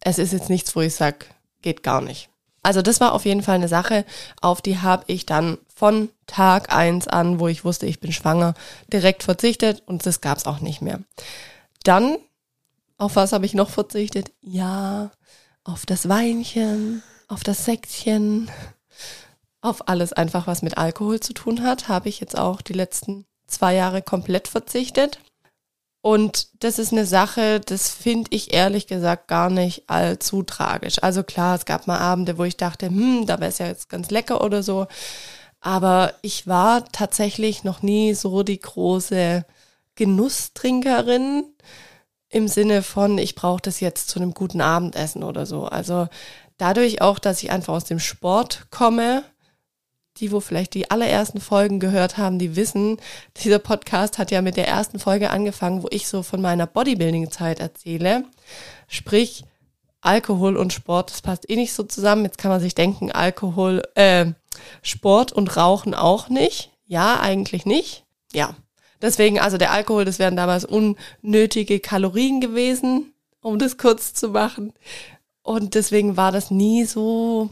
es 0.00 0.18
ist 0.18 0.32
jetzt 0.32 0.50
nichts, 0.50 0.74
wo 0.76 0.80
ich 0.80 0.94
sage, 0.94 1.26
geht 1.62 1.82
gar 1.82 2.00
nicht. 2.00 2.28
Also 2.62 2.80
das 2.80 3.00
war 3.00 3.12
auf 3.12 3.26
jeden 3.26 3.42
Fall 3.42 3.56
eine 3.56 3.68
Sache, 3.68 4.06
auf 4.40 4.62
die 4.62 4.78
habe 4.78 5.04
ich 5.06 5.26
dann 5.26 5.58
von 5.74 6.08
Tag 6.26 6.74
eins 6.74 7.06
an, 7.06 7.38
wo 7.38 7.46
ich 7.46 7.64
wusste, 7.64 7.84
ich 7.84 8.00
bin 8.00 8.10
schwanger, 8.10 8.54
direkt 8.90 9.22
verzichtet 9.22 9.82
und 9.84 10.06
das 10.06 10.22
gab 10.22 10.38
es 10.38 10.46
auch 10.46 10.60
nicht 10.60 10.80
mehr. 10.80 11.00
Dann, 11.82 12.16
auf 12.96 13.16
was 13.16 13.32
habe 13.32 13.44
ich 13.44 13.52
noch 13.52 13.68
verzichtet? 13.68 14.32
Ja, 14.40 15.10
auf 15.62 15.84
das 15.84 16.08
Weinchen, 16.08 17.02
auf 17.28 17.42
das 17.42 17.64
Säckchen, 17.64 18.50
auf 19.60 19.88
alles 19.88 20.12
einfach, 20.12 20.46
was 20.46 20.62
mit 20.62 20.76
Alkohol 20.76 21.20
zu 21.20 21.32
tun 21.32 21.62
hat, 21.62 21.88
habe 21.88 22.08
ich 22.08 22.20
jetzt 22.20 22.38
auch 22.38 22.60
die 22.60 22.74
letzten 22.74 23.26
zwei 23.46 23.74
Jahre 23.74 24.02
komplett 24.02 24.48
verzichtet. 24.48 25.18
Und 26.02 26.62
das 26.62 26.78
ist 26.78 26.92
eine 26.92 27.06
Sache, 27.06 27.60
das 27.60 27.90
finde 27.90 28.28
ich 28.34 28.52
ehrlich 28.52 28.86
gesagt 28.86 29.26
gar 29.26 29.48
nicht 29.48 29.88
allzu 29.88 30.42
tragisch. 30.42 31.02
Also 31.02 31.22
klar, 31.22 31.56
es 31.56 31.64
gab 31.64 31.86
mal 31.86 31.98
Abende, 31.98 32.36
wo 32.36 32.44
ich 32.44 32.58
dachte, 32.58 32.88
hm, 32.88 33.24
da 33.26 33.40
wäre 33.40 33.48
es 33.48 33.56
ja 33.56 33.68
jetzt 33.68 33.88
ganz 33.88 34.10
lecker 34.10 34.44
oder 34.44 34.62
so. 34.62 34.86
Aber 35.60 36.12
ich 36.20 36.46
war 36.46 36.84
tatsächlich 36.92 37.64
noch 37.64 37.80
nie 37.80 38.12
so 38.12 38.42
die 38.42 38.60
große 38.60 39.46
Genusstrinkerin 39.94 41.44
im 42.34 42.48
Sinne 42.48 42.82
von, 42.82 43.16
ich 43.18 43.36
brauche 43.36 43.62
das 43.62 43.78
jetzt 43.78 44.08
zu 44.08 44.18
einem 44.18 44.34
guten 44.34 44.60
Abendessen 44.60 45.22
oder 45.22 45.46
so. 45.46 45.66
Also 45.66 46.08
dadurch 46.56 47.00
auch, 47.00 47.20
dass 47.20 47.42
ich 47.42 47.52
einfach 47.52 47.74
aus 47.74 47.84
dem 47.84 48.00
Sport 48.00 48.66
komme, 48.70 49.22
die, 50.16 50.32
wo 50.32 50.40
vielleicht 50.40 50.74
die 50.74 50.90
allerersten 50.90 51.40
Folgen 51.40 51.78
gehört 51.78 52.18
haben, 52.18 52.40
die 52.40 52.56
wissen, 52.56 52.98
dieser 53.36 53.60
Podcast 53.60 54.18
hat 54.18 54.32
ja 54.32 54.42
mit 54.42 54.56
der 54.56 54.66
ersten 54.66 54.98
Folge 54.98 55.30
angefangen, 55.30 55.82
wo 55.82 55.88
ich 55.90 56.08
so 56.08 56.22
von 56.22 56.40
meiner 56.40 56.66
Bodybuilding-Zeit 56.66 57.60
erzähle. 57.60 58.24
Sprich, 58.88 59.44
Alkohol 60.00 60.56
und 60.56 60.72
Sport, 60.72 61.10
das 61.10 61.22
passt 61.22 61.48
eh 61.48 61.56
nicht 61.56 61.72
so 61.72 61.84
zusammen. 61.84 62.24
Jetzt 62.24 62.38
kann 62.38 62.50
man 62.50 62.60
sich 62.60 62.74
denken, 62.74 63.12
Alkohol, 63.12 63.82
äh, 63.94 64.26
Sport 64.82 65.32
und 65.32 65.56
Rauchen 65.56 65.94
auch 65.94 66.28
nicht. 66.28 66.70
Ja, 66.86 67.20
eigentlich 67.20 67.64
nicht. 67.64 68.04
Ja. 68.32 68.54
Deswegen, 69.04 69.38
also 69.38 69.58
der 69.58 69.70
Alkohol, 69.70 70.06
das 70.06 70.18
wären 70.18 70.34
damals 70.34 70.64
unnötige 70.64 71.78
Kalorien 71.78 72.40
gewesen, 72.40 73.12
um 73.42 73.58
das 73.58 73.76
kurz 73.76 74.14
zu 74.14 74.30
machen. 74.30 74.72
Und 75.42 75.74
deswegen 75.74 76.16
war 76.16 76.32
das 76.32 76.50
nie 76.50 76.86
so 76.86 77.50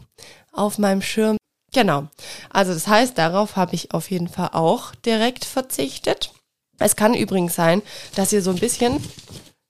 auf 0.51 0.79
meinem 0.79 1.03
Schirm. 1.03 1.37
Genau. 1.71 2.07
Also 2.49 2.73
das 2.73 2.87
heißt, 2.87 3.19
darauf 3.19 3.55
habe 3.55 3.75
ich 3.75 3.93
auf 3.93 4.09
jeden 4.09 4.29
Fall 4.29 4.49
auch 4.53 4.95
direkt 4.95 5.45
verzichtet. 5.45 6.33
Es 6.79 6.95
kann 6.95 7.13
übrigens 7.13 7.53
sein, 7.53 7.83
dass 8.15 8.33
ihr 8.33 8.41
so 8.41 8.49
ein 8.49 8.57
bisschen, 8.57 8.97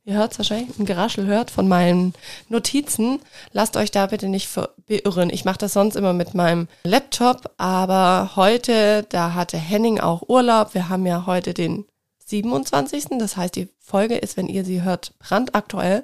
ihr 0.05 0.15
hört 0.15 0.33
es 0.33 0.39
wahrscheinlich, 0.39 0.77
ein 0.77 0.85
Geraschel 0.85 1.25
hört 1.25 1.51
von 1.51 1.67
meinen 1.67 2.13
Notizen. 2.49 3.19
Lasst 3.51 3.77
euch 3.77 3.91
da 3.91 4.07
bitte 4.07 4.27
nicht 4.27 4.49
beirren. 4.87 5.29
Ich 5.29 5.45
mache 5.45 5.59
das 5.59 5.73
sonst 5.73 5.95
immer 5.95 6.13
mit 6.13 6.33
meinem 6.33 6.67
Laptop, 6.83 7.51
aber 7.57 8.31
heute, 8.35 9.05
da 9.09 9.33
hatte 9.33 9.57
Henning 9.57 9.99
auch 9.99 10.27
Urlaub. 10.27 10.73
Wir 10.73 10.89
haben 10.89 11.05
ja 11.05 11.25
heute 11.25 11.53
den 11.53 11.85
27. 12.25 13.05
Das 13.19 13.37
heißt, 13.37 13.55
die 13.55 13.69
Folge 13.79 14.15
ist, 14.15 14.37
wenn 14.37 14.47
ihr 14.47 14.65
sie 14.65 14.81
hört, 14.81 15.13
brandaktuell. 15.19 16.03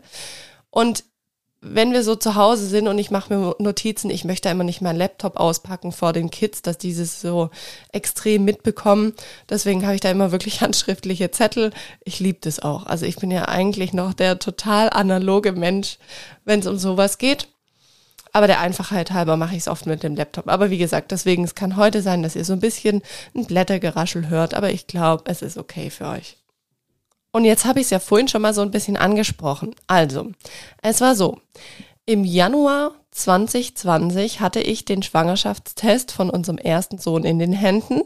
Und 0.70 1.04
wenn 1.62 1.92
wir 1.92 2.04
so 2.04 2.16
zu 2.16 2.36
Hause 2.36 2.66
sind 2.66 2.88
und 2.88 2.98
ich 2.98 3.12
mache 3.12 3.34
mir 3.34 3.56
Notizen, 3.60 4.10
ich 4.10 4.24
möchte 4.24 4.48
immer 4.48 4.64
nicht 4.64 4.82
meinen 4.82 4.98
Laptop 4.98 5.38
auspacken 5.38 5.92
vor 5.92 6.14
den 6.14 6.30
Kids, 6.30 6.62
dass 6.62 6.78
dieses 6.78 7.20
so 7.20 7.50
extrem 7.92 8.46
mitbekommen. 8.46 9.14
Deswegen 9.50 9.84
habe 9.84 9.96
ich 9.96 10.02
da 10.02 10.10
immer 10.10 10.32
wirklich 10.32 10.62
handschriftliche 10.62 11.32
Zettel. 11.32 11.72
Ich 12.04 12.20
liebe 12.20 12.40
das 12.42 12.60
auch. 12.60 12.86
Also 12.86 13.06
ich 13.06 13.18
bin 13.18 13.30
ja 13.30 13.48
eigentlich 13.48 13.92
noch 13.94 14.14
der 14.14 14.40
total 14.40 14.90
analoge 14.90 15.52
Mensch, 15.52 15.98
wenn 16.46 16.62
es 16.62 16.68
um 16.68 16.78
sowas 16.78 17.18
geht. 17.18 17.48
Aber 18.32 18.48
der 18.48 18.62
Einfachheit 18.62 19.12
halber 19.12 19.38
mache 19.38 19.56
ich 19.56 19.62
es 19.62 19.68
oft 19.68 19.86
mit 19.86 20.04
dem 20.04 20.16
Laptop. 20.16 20.48
Aber 20.48 20.70
wie 20.70 20.78
gesagt, 20.78 21.12
deswegen, 21.12 21.44
es 21.44 21.56
kann 21.56 21.76
heute 21.76 22.02
sein, 22.02 22.24
dass 22.24 22.36
ihr 22.36 22.46
so 22.46 22.54
ein 22.54 22.60
bisschen 22.60 23.02
ein 23.36 23.46
Blättergeraschel 23.46 24.30
hört, 24.30 24.54
aber 24.54 24.70
ich 24.70 24.88
glaube, 24.88 25.24
es 25.26 25.42
ist 25.42 25.58
okay 25.58 25.90
für 25.90 26.08
euch. 26.08 26.39
Und 27.32 27.46
jetzt 27.46 27.66
habe 27.66 27.80
ich 27.80 27.86
es 27.86 27.92
ja 27.92 28.00
vorhin 28.00 28.28
schon 28.28 28.42
mal 28.42 28.54
so 28.54 28.62
ein 28.62 28.72
bisschen 28.72 28.98
angesprochen. 28.98 29.76
Also, 29.88 30.32
es 30.82 31.02
war 31.02 31.16
so. 31.16 31.40
Im 32.06 32.24
Januar 32.24 32.94
2020 33.12 34.40
hatte 34.40 34.62
ich 34.62 34.86
den 34.86 35.04
Schwangerschaftstest 35.04 36.12
von 36.12 36.30
unserem 36.30 36.58
ersten 36.58 36.98
Sohn 36.98 37.24
in 37.24 37.38
den 37.38 37.54
Händen. 37.54 38.02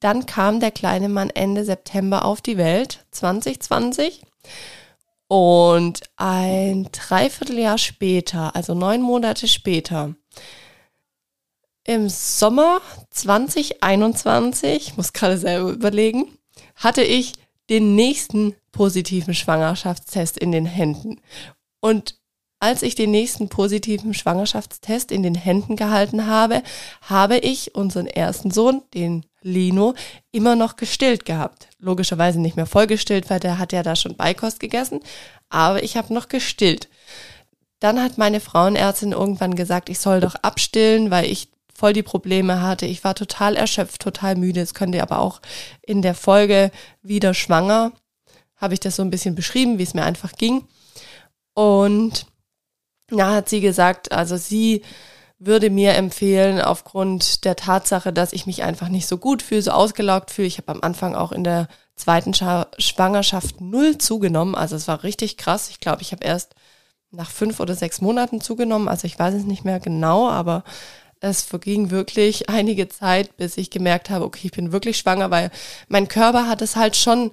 Dann 0.00 0.26
kam 0.26 0.58
der 0.58 0.72
kleine 0.72 1.08
Mann 1.08 1.30
Ende 1.30 1.64
September 1.64 2.24
auf 2.24 2.40
die 2.40 2.56
Welt, 2.56 3.04
2020. 3.12 4.22
Und 5.28 6.00
ein 6.16 6.88
Dreivierteljahr 6.90 7.78
später, 7.78 8.56
also 8.56 8.74
neun 8.74 9.02
Monate 9.02 9.46
später, 9.46 10.14
im 11.84 12.08
Sommer 12.08 12.80
2021, 13.10 14.96
muss 14.96 15.12
gerade 15.12 15.38
selber 15.38 15.70
überlegen, 15.70 16.36
hatte 16.76 17.02
ich 17.02 17.32
den 17.72 17.94
nächsten 17.94 18.54
positiven 18.70 19.32
Schwangerschaftstest 19.32 20.36
in 20.36 20.52
den 20.52 20.66
Händen. 20.66 21.22
Und 21.80 22.16
als 22.60 22.82
ich 22.82 22.94
den 22.94 23.10
nächsten 23.10 23.48
positiven 23.48 24.12
Schwangerschaftstest 24.12 25.10
in 25.10 25.22
den 25.22 25.34
Händen 25.34 25.76
gehalten 25.76 26.26
habe, 26.26 26.62
habe 27.00 27.38
ich 27.38 27.74
unseren 27.74 28.06
ersten 28.06 28.50
Sohn, 28.50 28.82
den 28.92 29.24
Lino, 29.40 29.94
immer 30.32 30.54
noch 30.54 30.76
gestillt 30.76 31.24
gehabt. 31.24 31.68
Logischerweise 31.78 32.42
nicht 32.42 32.56
mehr 32.56 32.66
vollgestillt, 32.66 33.30
weil 33.30 33.40
der 33.40 33.58
hat 33.58 33.72
ja 33.72 33.82
da 33.82 33.96
schon 33.96 34.16
Beikost 34.16 34.60
gegessen, 34.60 35.00
aber 35.48 35.82
ich 35.82 35.96
habe 35.96 36.12
noch 36.12 36.28
gestillt. 36.28 36.90
Dann 37.80 38.02
hat 38.02 38.18
meine 38.18 38.40
Frauenärztin 38.40 39.12
irgendwann 39.12 39.54
gesagt, 39.54 39.88
ich 39.88 39.98
soll 39.98 40.20
doch 40.20 40.34
abstillen, 40.34 41.10
weil 41.10 41.24
ich 41.24 41.48
voll 41.82 41.92
die 41.92 42.04
Probleme 42.04 42.62
hatte. 42.62 42.86
Ich 42.86 43.02
war 43.02 43.16
total 43.16 43.56
erschöpft, 43.56 44.00
total 44.00 44.36
müde. 44.36 44.60
Das 44.60 44.72
könnt 44.72 44.94
ihr 44.94 45.02
aber 45.02 45.18
auch 45.18 45.40
in 45.82 46.00
der 46.00 46.14
Folge 46.14 46.70
wieder 47.02 47.34
schwanger, 47.34 47.90
habe 48.54 48.74
ich 48.74 48.78
das 48.78 48.94
so 48.94 49.02
ein 49.02 49.10
bisschen 49.10 49.34
beschrieben, 49.34 49.78
wie 49.78 49.82
es 49.82 49.92
mir 49.92 50.04
einfach 50.04 50.30
ging. 50.34 50.64
Und 51.54 52.26
ja, 53.10 53.32
hat 53.34 53.48
sie 53.48 53.60
gesagt, 53.60 54.12
also 54.12 54.36
sie 54.36 54.82
würde 55.40 55.70
mir 55.70 55.94
empfehlen, 55.94 56.60
aufgrund 56.60 57.44
der 57.44 57.56
Tatsache, 57.56 58.12
dass 58.12 58.32
ich 58.32 58.46
mich 58.46 58.62
einfach 58.62 58.88
nicht 58.88 59.08
so 59.08 59.18
gut 59.18 59.42
fühle, 59.42 59.62
so 59.62 59.72
ausgelaugt 59.72 60.30
fühle. 60.30 60.46
Ich 60.46 60.58
habe 60.58 60.70
am 60.70 60.82
Anfang 60.82 61.16
auch 61.16 61.32
in 61.32 61.42
der 61.42 61.66
zweiten 61.96 62.32
Schwangerschaft 62.32 63.60
null 63.60 63.98
zugenommen. 63.98 64.54
Also 64.54 64.76
es 64.76 64.86
war 64.86 65.02
richtig 65.02 65.36
krass. 65.36 65.68
Ich 65.68 65.80
glaube, 65.80 66.02
ich 66.02 66.12
habe 66.12 66.24
erst 66.24 66.54
nach 67.10 67.32
fünf 67.32 67.58
oder 67.58 67.74
sechs 67.74 68.00
Monaten 68.00 68.40
zugenommen. 68.40 68.86
Also 68.86 69.08
ich 69.08 69.18
weiß 69.18 69.34
es 69.34 69.42
nicht 69.42 69.64
mehr 69.64 69.80
genau, 69.80 70.30
aber 70.30 70.62
es 71.22 71.42
verging 71.42 71.90
wirklich 71.90 72.48
einige 72.50 72.88
Zeit, 72.88 73.36
bis 73.36 73.56
ich 73.56 73.70
gemerkt 73.70 74.10
habe, 74.10 74.24
okay, 74.24 74.46
ich 74.46 74.52
bin 74.52 74.72
wirklich 74.72 74.98
schwanger, 74.98 75.30
weil 75.30 75.50
mein 75.88 76.08
Körper 76.08 76.48
hat 76.48 76.60
es 76.62 76.76
halt 76.76 76.96
schon 76.96 77.30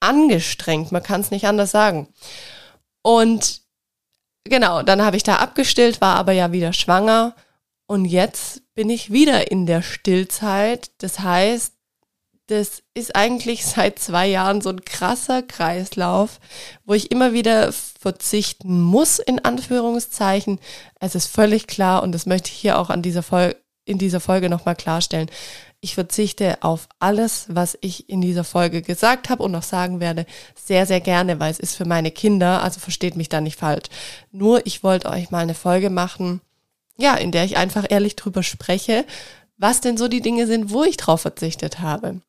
angestrengt, 0.00 0.92
man 0.92 1.02
kann 1.02 1.20
es 1.20 1.30
nicht 1.30 1.46
anders 1.46 1.70
sagen. 1.70 2.08
Und 3.02 3.60
genau, 4.44 4.82
dann 4.82 5.02
habe 5.02 5.16
ich 5.16 5.22
da 5.22 5.36
abgestillt, 5.36 6.00
war 6.00 6.16
aber 6.16 6.32
ja 6.32 6.52
wieder 6.52 6.72
schwanger 6.72 7.34
und 7.86 8.06
jetzt 8.06 8.62
bin 8.74 8.90
ich 8.90 9.12
wieder 9.12 9.50
in 9.50 9.66
der 9.66 9.82
Stillzeit. 9.82 10.90
Das 10.98 11.20
heißt, 11.20 11.74
das 12.46 12.82
ist 12.94 13.14
eigentlich 13.14 13.66
seit 13.66 13.98
zwei 13.98 14.26
Jahren 14.26 14.60
so 14.60 14.70
ein 14.70 14.84
krasser 14.84 15.42
Kreislauf, 15.42 16.40
wo 16.84 16.94
ich 16.94 17.10
immer 17.10 17.32
wieder 17.32 17.72
verzichten 18.06 18.80
muss, 18.82 19.18
in 19.18 19.44
Anführungszeichen. 19.44 20.60
Es 21.00 21.16
ist 21.16 21.26
völlig 21.26 21.66
klar 21.66 22.04
und 22.04 22.12
das 22.12 22.24
möchte 22.24 22.50
ich 22.50 22.56
hier 22.56 22.78
auch 22.78 22.88
an 22.88 23.02
dieser 23.02 23.24
in 23.84 23.98
dieser 23.98 24.20
Folge 24.20 24.48
nochmal 24.48 24.76
klarstellen. 24.76 25.28
Ich 25.80 25.96
verzichte 25.96 26.62
auf 26.62 26.88
alles, 27.00 27.46
was 27.48 27.76
ich 27.80 28.08
in 28.08 28.20
dieser 28.20 28.44
Folge 28.44 28.80
gesagt 28.80 29.28
habe 29.28 29.42
und 29.42 29.50
noch 29.50 29.64
sagen 29.64 29.98
werde, 29.98 30.24
sehr, 30.54 30.86
sehr 30.86 31.00
gerne, 31.00 31.40
weil 31.40 31.50
es 31.50 31.58
ist 31.58 31.74
für 31.74 31.84
meine 31.84 32.12
Kinder, 32.12 32.62
also 32.62 32.78
versteht 32.78 33.16
mich 33.16 33.28
da 33.28 33.40
nicht 33.40 33.58
falsch. 33.58 33.88
Nur 34.30 34.64
ich 34.66 34.84
wollte 34.84 35.10
euch 35.10 35.32
mal 35.32 35.42
eine 35.42 35.54
Folge 35.54 35.90
machen, 35.90 36.40
ja, 36.96 37.14
in 37.14 37.32
der 37.32 37.42
ich 37.42 37.56
einfach 37.56 37.86
ehrlich 37.88 38.14
drüber 38.14 38.44
spreche, 38.44 39.04
was 39.58 39.80
denn 39.80 39.96
so 39.96 40.06
die 40.06 40.22
Dinge 40.22 40.46
sind, 40.46 40.70
wo 40.70 40.84
ich 40.84 40.96
drauf 40.96 41.22
verzichtet 41.22 41.80
habe. 41.80 42.20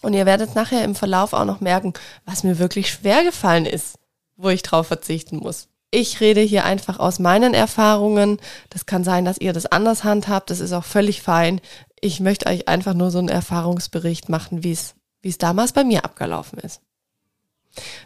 Und 0.00 0.14
ihr 0.14 0.26
werdet 0.26 0.54
nachher 0.54 0.84
im 0.84 0.94
Verlauf 0.94 1.32
auch 1.32 1.44
noch 1.44 1.60
merken, 1.60 1.92
was 2.24 2.44
mir 2.44 2.60
wirklich 2.60 2.88
schwer 2.90 3.24
gefallen 3.24 3.66
ist, 3.66 3.98
wo 4.42 4.48
ich 4.48 4.62
drauf 4.62 4.86
verzichten 4.86 5.38
muss. 5.38 5.68
Ich 5.90 6.20
rede 6.20 6.40
hier 6.40 6.64
einfach 6.64 6.98
aus 6.98 7.18
meinen 7.18 7.52
Erfahrungen. 7.52 8.38
Das 8.70 8.86
kann 8.86 9.04
sein, 9.04 9.26
dass 9.26 9.38
ihr 9.38 9.52
das 9.52 9.66
anders 9.66 10.04
handhabt. 10.04 10.50
Das 10.50 10.60
ist 10.60 10.72
auch 10.72 10.84
völlig 10.84 11.20
fein. 11.20 11.60
Ich 12.00 12.18
möchte 12.18 12.46
euch 12.46 12.66
einfach 12.66 12.94
nur 12.94 13.10
so 13.10 13.18
einen 13.18 13.28
Erfahrungsbericht 13.28 14.30
machen, 14.30 14.64
wie 14.64 14.72
es, 14.72 14.94
wie 15.20 15.28
es 15.28 15.38
damals 15.38 15.72
bei 15.72 15.84
mir 15.84 16.04
abgelaufen 16.04 16.58
ist. 16.60 16.80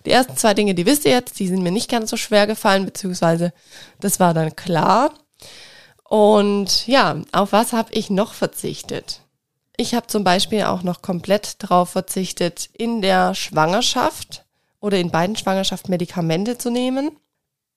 Die 0.05 0.11
ersten 0.11 0.37
zwei 0.37 0.55
Dinge, 0.55 0.75
die 0.75 0.87
wisst 0.87 1.05
ihr 1.05 1.13
jetzt, 1.13 1.39
die 1.39 1.49
sind 1.49 1.63
mir 1.63 1.73
nicht 1.73 1.91
ganz 1.91 2.11
so 2.11 2.17
schwer 2.17 2.47
gefallen, 2.47 2.85
beziehungsweise 2.85 3.53
das 4.01 4.21
war 4.21 4.35
dann 4.35 4.55
klar. 4.57 5.13
Und 6.03 6.87
ja, 6.87 7.23
auf 7.33 7.53
was 7.53 7.73
habe 7.73 7.93
ich 7.93 8.11
noch 8.11 8.35
verzichtet? 8.35 9.23
Ich 9.77 9.95
habe 9.95 10.07
zum 10.07 10.25
Beispiel 10.25 10.65
auch 10.65 10.83
noch 10.83 11.03
komplett 11.03 11.63
darauf 11.63 11.91
verzichtet, 11.91 12.69
in 12.73 13.03
der 13.03 13.35
Schwangerschaft 13.35 14.46
oder 14.81 14.99
in 14.99 15.11
beiden 15.11 15.37
Schwangerschaften 15.37 15.91
Medikamente 15.91 16.59
zu 16.59 16.71
nehmen. 16.71 17.11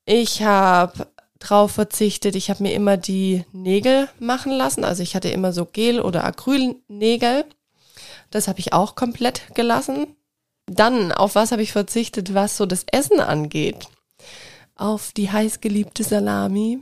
Ich 0.05 0.43
habe 0.43 1.07
darauf 1.39 1.71
verzichtet, 1.71 2.35
ich 2.35 2.49
habe 2.49 2.63
mir 2.63 2.73
immer 2.73 2.97
die 2.97 3.45
Nägel 3.51 4.09
machen 4.19 4.51
lassen. 4.51 4.83
Also 4.83 5.03
ich 5.03 5.15
hatte 5.15 5.29
immer 5.29 5.53
so 5.53 5.65
Gel- 5.65 6.01
oder 6.01 6.23
Acrylnägel. 6.23 7.45
Das 8.31 8.47
habe 8.47 8.59
ich 8.59 8.73
auch 8.73 8.95
komplett 8.95 9.55
gelassen. 9.55 10.15
Dann, 10.67 11.11
auf 11.11 11.35
was 11.35 11.51
habe 11.51 11.63
ich 11.63 11.71
verzichtet, 11.71 12.33
was 12.33 12.57
so 12.57 12.65
das 12.65 12.85
Essen 12.91 13.19
angeht? 13.19 13.87
Auf 14.75 15.11
die 15.13 15.31
heißgeliebte 15.31 16.03
Salami, 16.03 16.79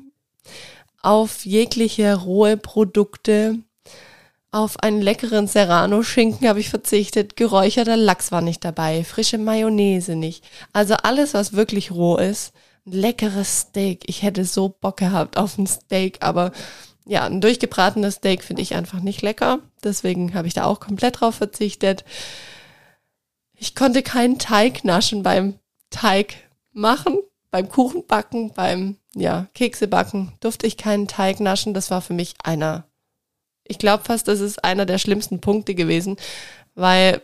auf 1.01 1.45
jegliche 1.45 2.15
rohe 2.15 2.57
Produkte, 2.57 3.59
auf 4.51 4.79
einen 4.81 5.01
leckeren 5.01 5.47
Serrano-Schinken 5.47 6.47
habe 6.47 6.59
ich 6.59 6.69
verzichtet. 6.69 7.35
Geräucherter 7.35 7.97
Lachs 7.97 8.31
war 8.31 8.41
nicht 8.41 8.63
dabei. 8.63 9.03
Frische 9.03 9.37
Mayonnaise 9.37 10.15
nicht. 10.15 10.43
Also 10.73 10.95
alles, 10.95 11.33
was 11.33 11.53
wirklich 11.53 11.91
roh 11.91 12.17
ist. 12.17 12.53
Ein 12.85 12.93
leckeres 12.93 13.59
Steak. 13.59 14.03
Ich 14.07 14.23
hätte 14.23 14.45
so 14.45 14.69
Bock 14.69 14.97
gehabt 14.97 15.37
auf 15.37 15.57
ein 15.57 15.67
Steak, 15.67 16.19
aber 16.21 16.51
ja, 17.05 17.25
ein 17.25 17.41
durchgebratenes 17.41 18.15
Steak 18.15 18.43
finde 18.43 18.61
ich 18.61 18.75
einfach 18.75 19.01
nicht 19.01 19.21
lecker. 19.21 19.59
Deswegen 19.83 20.33
habe 20.33 20.47
ich 20.47 20.53
da 20.53 20.65
auch 20.65 20.79
komplett 20.79 21.19
drauf 21.21 21.35
verzichtet. 21.35 22.05
Ich 23.53 23.75
konnte 23.75 24.03
keinen 24.03 24.39
Teig 24.39 24.83
naschen 24.83 25.23
beim 25.23 25.59
Teig 25.89 26.35
machen, 26.73 27.17
beim 27.51 27.69
Kuchenbacken, 27.69 28.53
beim 28.53 28.97
ja, 29.15 29.47
Keksebacken 29.53 30.33
durfte 30.39 30.67
ich 30.67 30.77
keinen 30.77 31.07
Teig 31.07 31.39
naschen. 31.39 31.73
Das 31.73 31.91
war 31.91 32.01
für 32.01 32.13
mich 32.13 32.35
einer 32.43 32.86
ich 33.67 33.77
glaube 33.77 34.03
fast, 34.03 34.27
das 34.27 34.39
ist 34.39 34.63
einer 34.63 34.85
der 34.85 34.97
schlimmsten 34.97 35.41
Punkte 35.41 35.75
gewesen, 35.75 36.17
weil 36.75 37.21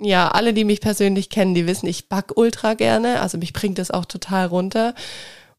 ja, 0.00 0.28
alle, 0.28 0.54
die 0.54 0.64
mich 0.64 0.80
persönlich 0.80 1.28
kennen, 1.28 1.54
die 1.54 1.66
wissen, 1.66 1.86
ich 1.86 2.08
back 2.08 2.32
ultra 2.36 2.74
gerne, 2.74 3.20
also 3.20 3.36
mich 3.36 3.52
bringt 3.52 3.78
das 3.78 3.90
auch 3.90 4.06
total 4.06 4.46
runter. 4.46 4.94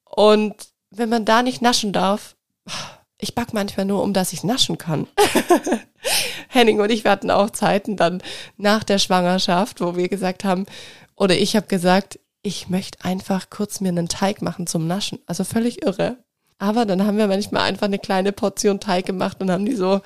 Und 0.04 0.56
wenn 0.90 1.10
man 1.10 1.26
da 1.26 1.44
nicht 1.44 1.62
naschen 1.62 1.94
darf, 1.94 2.36
ich 3.20 3.36
back 3.36 3.54
manchmal 3.54 3.86
nur, 3.86 4.02
um 4.02 4.14
dass 4.14 4.34
ich 4.34 4.44
naschen 4.44 4.80
kann. 4.80 5.08
Henning 6.50 6.82
und 6.82 6.92
ich, 6.92 7.06
hatten 7.06 7.30
auch 7.30 7.52
Zeiten 7.52 7.96
dann 7.96 8.24
nach 8.58 8.84
der 8.84 8.98
Schwangerschaft, 8.98 9.80
wo 9.80 9.96
wir 9.96 10.10
gesagt 10.10 10.44
haben, 10.44 10.66
oder 11.16 11.38
ich 11.38 11.56
habe 11.56 11.68
gesagt, 11.68 12.20
ich 12.42 12.68
möchte 12.68 13.06
einfach 13.06 13.52
kurz 13.52 13.80
mir 13.80 13.90
einen 13.90 14.10
Teig 14.10 14.42
machen 14.42 14.66
zum 14.66 14.88
Naschen. 14.88 15.20
Also 15.28 15.44
völlig 15.44 15.84
irre. 15.86 16.18
Aber 16.62 16.86
dann 16.86 17.08
haben 17.08 17.18
wir 17.18 17.26
manchmal 17.26 17.64
einfach 17.64 17.88
eine 17.88 17.98
kleine 17.98 18.32
Portion 18.32 18.80
Teig 18.80 19.08
gemacht 19.08 19.42
und 19.42 19.50
haben 19.50 19.66
die 19.66 19.76
so, 19.76 20.00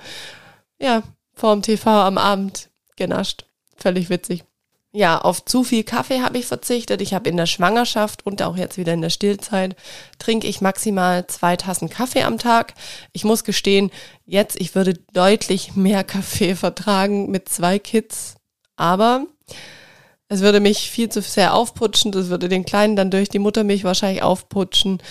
ja, 0.80 1.04
vorm 1.34 1.62
TV 1.62 1.90
am 1.90 2.18
Abend 2.18 2.70
genascht. 2.96 3.44
Völlig 3.76 4.10
witzig. 4.10 4.46
Ja, 4.94 5.20
auf 5.20 5.44
zu 5.44 5.66
viel 5.66 5.84
Kaffee 5.84 6.22
habe 6.22 6.38
ich 6.38 6.46
verzichtet. 6.46 7.02
Ich 7.02 7.14
habe 7.14 7.28
in 7.28 7.36
der 7.36 7.46
Schwangerschaft 7.46 8.26
und 8.26 8.42
auch 8.42 8.56
jetzt 8.56 8.78
wieder 8.78 8.94
in 8.94 9.02
der 9.02 9.10
Stillzeit 9.10 9.76
trinke 10.18 10.48
ich 10.48 10.62
maximal 10.62 11.28
zwei 11.28 11.58
Tassen 11.58 11.90
Kaffee 11.90 12.24
am 12.24 12.40
Tag. 12.40 12.74
Ich 13.12 13.26
muss 13.26 13.44
gestehen, 13.44 13.92
jetzt 14.26 14.56
ich 14.56 14.76
würde 14.76 14.94
deutlich 15.12 15.76
mehr 15.76 16.06
Kaffee 16.06 16.56
vertragen 16.56 17.30
mit 17.30 17.50
zwei 17.50 17.80
Kids. 17.80 18.36
Aber 18.78 19.26
Es 20.30 20.40
würde 20.40 20.62
mich 20.62 20.90
viel 20.90 21.10
zu 21.10 21.22
sehr 21.22 21.54
aufputschen, 21.54 22.14
das 22.14 22.30
würde 22.30 22.48
den 22.48 22.66
Kleinen 22.66 22.96
dann 22.96 23.12
durch 23.12 23.28
die 23.30 23.40
Muttermilch 23.40 23.84
wahrscheinlich 23.84 24.24
aufputschen. 24.24 25.04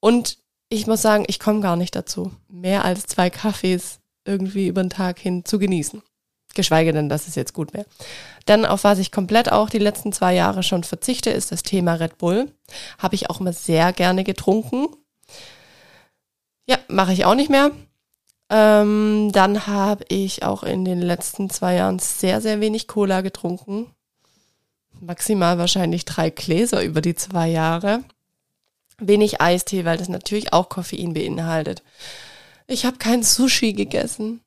Und 0.00 0.41
ich 0.72 0.86
muss 0.86 1.02
sagen, 1.02 1.24
ich 1.28 1.38
komme 1.38 1.60
gar 1.60 1.76
nicht 1.76 1.94
dazu, 1.94 2.32
mehr 2.48 2.84
als 2.84 3.04
zwei 3.04 3.28
Kaffees 3.28 4.00
irgendwie 4.24 4.68
über 4.68 4.82
den 4.82 4.90
Tag 4.90 5.18
hin 5.18 5.44
zu 5.44 5.58
genießen. 5.58 6.02
Geschweige 6.54 6.92
denn, 6.92 7.08
dass 7.08 7.28
es 7.28 7.34
jetzt 7.34 7.52
gut 7.52 7.72
wäre. 7.74 7.86
Dann, 8.46 8.64
auf 8.64 8.84
was 8.84 8.98
ich 8.98 9.12
komplett 9.12 9.52
auch 9.52 9.70
die 9.70 9.78
letzten 9.78 10.12
zwei 10.12 10.34
Jahre 10.34 10.62
schon 10.62 10.84
verzichte, 10.84 11.30
ist 11.30 11.52
das 11.52 11.62
Thema 11.62 11.94
Red 11.94 12.18
Bull. 12.18 12.50
Habe 12.98 13.14
ich 13.14 13.28
auch 13.30 13.40
immer 13.40 13.52
sehr 13.52 13.92
gerne 13.92 14.24
getrunken. 14.24 14.88
Ja, 16.66 16.78
mache 16.88 17.12
ich 17.12 17.24
auch 17.24 17.34
nicht 17.34 17.50
mehr. 17.50 17.70
Ähm, 18.50 19.30
dann 19.32 19.66
habe 19.66 20.04
ich 20.08 20.42
auch 20.42 20.62
in 20.62 20.84
den 20.84 21.00
letzten 21.00 21.50
zwei 21.50 21.74
Jahren 21.76 21.98
sehr, 21.98 22.40
sehr 22.40 22.60
wenig 22.60 22.86
Cola 22.86 23.20
getrunken. 23.20 23.86
Maximal 25.00 25.58
wahrscheinlich 25.58 26.04
drei 26.04 26.30
Gläser 26.30 26.82
über 26.82 27.00
die 27.00 27.14
zwei 27.14 27.48
Jahre. 27.48 28.04
Wenig 29.08 29.40
Eistee, 29.40 29.84
weil 29.84 29.98
das 29.98 30.08
natürlich 30.08 30.52
auch 30.52 30.68
Koffein 30.68 31.14
beinhaltet. 31.14 31.82
Ich 32.66 32.84
habe 32.84 32.98
kein 32.98 33.22
Sushi 33.22 33.72
gegessen. 33.72 34.40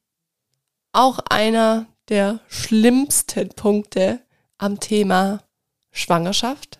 Auch 0.93 1.19
einer 1.29 1.87
der 2.09 2.39
schlimmsten 2.47 3.49
Punkte 3.49 4.19
am 4.57 4.79
Thema 4.79 5.43
Schwangerschaft. 5.91 6.79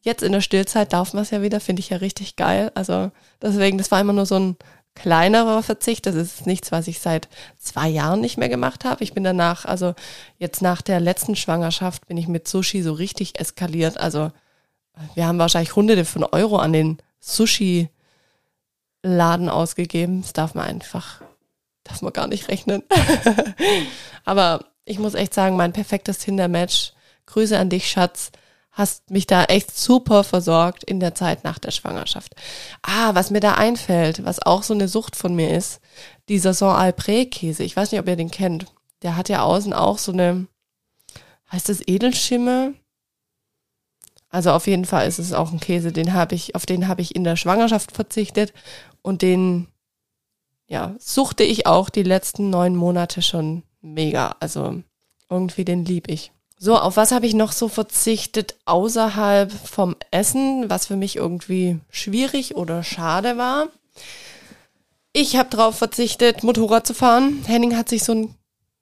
Jetzt 0.00 0.22
in 0.22 0.32
der 0.32 0.42
Stillzeit 0.42 0.92
darf 0.92 1.14
man 1.14 1.22
es 1.22 1.30
ja 1.30 1.40
wieder, 1.40 1.60
finde 1.60 1.80
ich 1.80 1.90
ja 1.90 1.96
richtig 1.96 2.36
geil. 2.36 2.70
Also 2.74 3.10
deswegen, 3.40 3.78
das 3.78 3.90
war 3.90 4.00
immer 4.00 4.12
nur 4.12 4.26
so 4.26 4.38
ein 4.38 4.56
kleinerer 4.94 5.62
Verzicht. 5.62 6.06
Das 6.06 6.14
ist 6.14 6.46
nichts, 6.46 6.72
was 6.72 6.88
ich 6.88 7.00
seit 7.00 7.28
zwei 7.58 7.88
Jahren 7.88 8.20
nicht 8.20 8.36
mehr 8.36 8.48
gemacht 8.48 8.84
habe. 8.84 9.02
Ich 9.02 9.14
bin 9.14 9.24
danach, 9.24 9.64
also 9.64 9.94
jetzt 10.38 10.62
nach 10.62 10.82
der 10.82 11.00
letzten 11.00 11.36
Schwangerschaft, 11.36 12.06
bin 12.06 12.16
ich 12.16 12.28
mit 12.28 12.46
Sushi 12.46 12.82
so 12.82 12.92
richtig 12.92 13.40
eskaliert. 13.40 13.98
Also 13.98 14.30
wir 15.14 15.26
haben 15.26 15.38
wahrscheinlich 15.38 15.74
hunderte 15.74 16.04
von 16.04 16.24
Euro 16.24 16.58
an 16.58 16.72
den 16.72 16.98
Sushi-Laden 17.24 19.48
ausgegeben. 19.48 20.22
Das 20.22 20.32
darf 20.32 20.54
man 20.54 20.66
einfach, 20.66 21.22
darf 21.84 22.02
man 22.02 22.12
gar 22.12 22.26
nicht 22.26 22.48
rechnen. 22.48 22.82
Aber 24.24 24.64
ich 24.84 24.98
muss 24.98 25.14
echt 25.14 25.34
sagen, 25.34 25.54
mein 25.56 25.72
perfektes 25.72 26.18
Tinder-Match. 26.18 26.92
Grüße 27.26 27.58
an 27.58 27.70
dich, 27.70 27.90
Schatz 27.90 28.32
hast 28.74 29.10
mich 29.10 29.26
da 29.26 29.44
echt 29.44 29.76
super 29.76 30.24
versorgt 30.24 30.84
in 30.84 30.98
der 30.98 31.14
Zeit 31.14 31.44
nach 31.44 31.58
der 31.58 31.70
Schwangerschaft. 31.70 32.34
Ah, 32.82 33.14
was 33.14 33.30
mir 33.30 33.40
da 33.40 33.54
einfällt, 33.54 34.24
was 34.24 34.42
auch 34.42 34.64
so 34.64 34.74
eine 34.74 34.88
Sucht 34.88 35.16
von 35.16 35.34
mir 35.34 35.56
ist, 35.56 35.80
dieser 36.28 36.54
Saint-Alpré-Käse. 36.54 37.62
Ich 37.62 37.76
weiß 37.76 37.92
nicht, 37.92 38.00
ob 38.00 38.08
ihr 38.08 38.16
den 38.16 38.32
kennt. 38.32 38.66
Der 39.02 39.16
hat 39.16 39.28
ja 39.28 39.42
außen 39.42 39.72
auch 39.72 39.98
so 39.98 40.12
eine, 40.12 40.48
heißt 41.52 41.68
das 41.68 41.82
Edelschimme? 41.86 42.74
Also 44.34 44.50
auf 44.50 44.66
jeden 44.66 44.84
Fall 44.84 45.06
ist 45.06 45.20
es 45.20 45.32
auch 45.32 45.52
ein 45.52 45.60
Käse, 45.60 45.92
den 45.92 46.12
habe 46.12 46.34
ich, 46.34 46.56
auf 46.56 46.66
den 46.66 46.88
habe 46.88 47.00
ich 47.00 47.14
in 47.14 47.22
der 47.22 47.36
Schwangerschaft 47.36 47.92
verzichtet 47.92 48.52
und 49.00 49.22
den, 49.22 49.68
ja, 50.66 50.96
suchte 50.98 51.44
ich 51.44 51.68
auch 51.68 51.88
die 51.88 52.02
letzten 52.02 52.50
neun 52.50 52.74
Monate 52.74 53.22
schon 53.22 53.62
mega. 53.80 54.34
Also 54.40 54.82
irgendwie 55.30 55.64
den 55.64 55.84
lieb 55.84 56.10
ich. 56.10 56.32
So, 56.58 56.76
auf 56.76 56.96
was 56.96 57.12
habe 57.12 57.28
ich 57.28 57.34
noch 57.34 57.52
so 57.52 57.68
verzichtet 57.68 58.56
außerhalb 58.64 59.52
vom 59.52 59.94
Essen, 60.10 60.68
was 60.68 60.86
für 60.86 60.96
mich 60.96 61.14
irgendwie 61.14 61.78
schwierig 61.88 62.56
oder 62.56 62.82
schade 62.82 63.38
war? 63.38 63.68
Ich 65.12 65.36
habe 65.36 65.50
darauf 65.50 65.78
verzichtet, 65.78 66.42
Motorrad 66.42 66.88
zu 66.88 66.94
fahren. 66.94 67.44
Henning 67.46 67.76
hat 67.76 67.88
sich 67.88 68.02
so 68.02 68.10
ein 68.10 68.34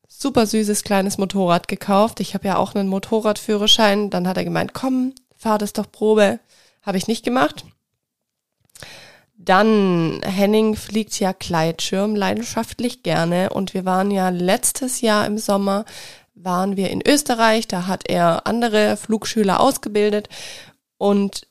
super 0.09 0.47
süßes 0.47 0.82
kleines 0.82 1.18
Motorrad 1.18 1.68
gekauft. 1.68 2.21
Ich 2.21 2.32
habe 2.32 2.49
ja 2.49 2.56
auch 2.56 2.75
einen 2.75 2.88
Motorradführerschein. 2.88 4.09
Dann 4.09 4.26
hat 4.26 4.38
er 4.38 4.44
gemeint, 4.44 4.73
komm, 4.73 5.12
fahr 5.42 5.58
das 5.58 5.72
doch 5.72 5.90
Probe. 5.90 6.38
Habe 6.82 6.99
ich 6.99 7.08
nicht 7.08 7.25
gemacht. 7.25 7.64
Dann, 9.37 10.20
Henning 10.25 10.76
fliegt 10.76 11.18
ja 11.18 11.32
Gleitschirm 11.32 12.14
leidenschaftlich 12.14 13.02
gerne 13.02 13.50
und 13.50 13.75
wir 13.75 13.84
waren 13.84 14.12
ja 14.12 14.28
letztes 14.28 15.00
Jahr 15.00 15.26
im 15.26 15.38
Sommer 15.38 15.84
waren 16.34 16.76
wir 16.76 16.90
in 16.90 17.02
Österreich, 17.06 17.69
da 17.69 17.86
hat 17.86 18.08
er 18.08 18.47
andere 18.47 18.97
Flugschüler 18.97 19.60
ausgebildet 19.60 20.28
und 20.97 21.47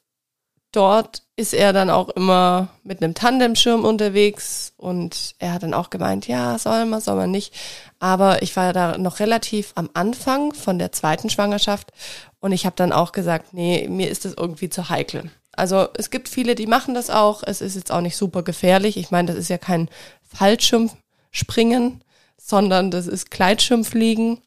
dort 0.72 1.24
ist 1.36 1.54
er 1.54 1.74
dann 1.74 1.90
auch 1.90 2.10
immer 2.10 2.70
mit 2.84 3.02
einem 3.02 3.14
Tandemschirm 3.14 3.84
unterwegs 3.84 4.74
und 4.78 5.36
er 5.40 5.54
hat 5.54 5.64
dann 5.64 5.74
auch 5.74 5.90
gemeint, 5.90 6.28
ja, 6.28 6.58
soll 6.58 6.86
man, 6.86 7.02
soll 7.02 7.16
man 7.16 7.32
nicht. 7.32 7.54
Aber 8.00 8.42
ich 8.42 8.56
war 8.56 8.74
da 8.74 8.98
noch 8.98 9.20
relativ 9.20 9.74
am 9.76 9.90
Anfang 9.94 10.54
von 10.54 10.80
der 10.80 10.92
zweiten 10.92 11.30
Schwangerschaft 11.30 11.92
und 12.40 12.52
ich 12.52 12.66
habe 12.66 12.76
dann 12.76 12.92
auch 12.92 13.12
gesagt, 13.12 13.54
nee, 13.54 13.88
mir 13.90 14.10
ist 14.10 14.26
das 14.26 14.34
irgendwie 14.34 14.70
zu 14.70 14.90
heikel. 14.90 15.32
Also 15.54 15.90
es 15.96 16.10
gibt 16.10 16.30
viele, 16.30 16.56
die 16.56 16.68
machen 16.68 16.94
das 16.94 17.10
auch. 17.10 17.44
Es 17.46 17.62
ist 17.62 17.76
jetzt 17.76 17.92
auch 17.92 18.02
nicht 18.02 18.16
super 18.16 18.42
gefährlich. 18.42 18.98
Ich 18.98 19.12
meine, 19.12 19.28
das 19.28 19.38
ist 19.38 19.50
ja 19.50 19.58
kein 19.58 19.90
Fallschirmspringen, 20.24 22.04
sondern 22.38 22.90
das 22.90 23.08
ist 23.08 23.32
Gleitschirmfliegen. 23.32 24.40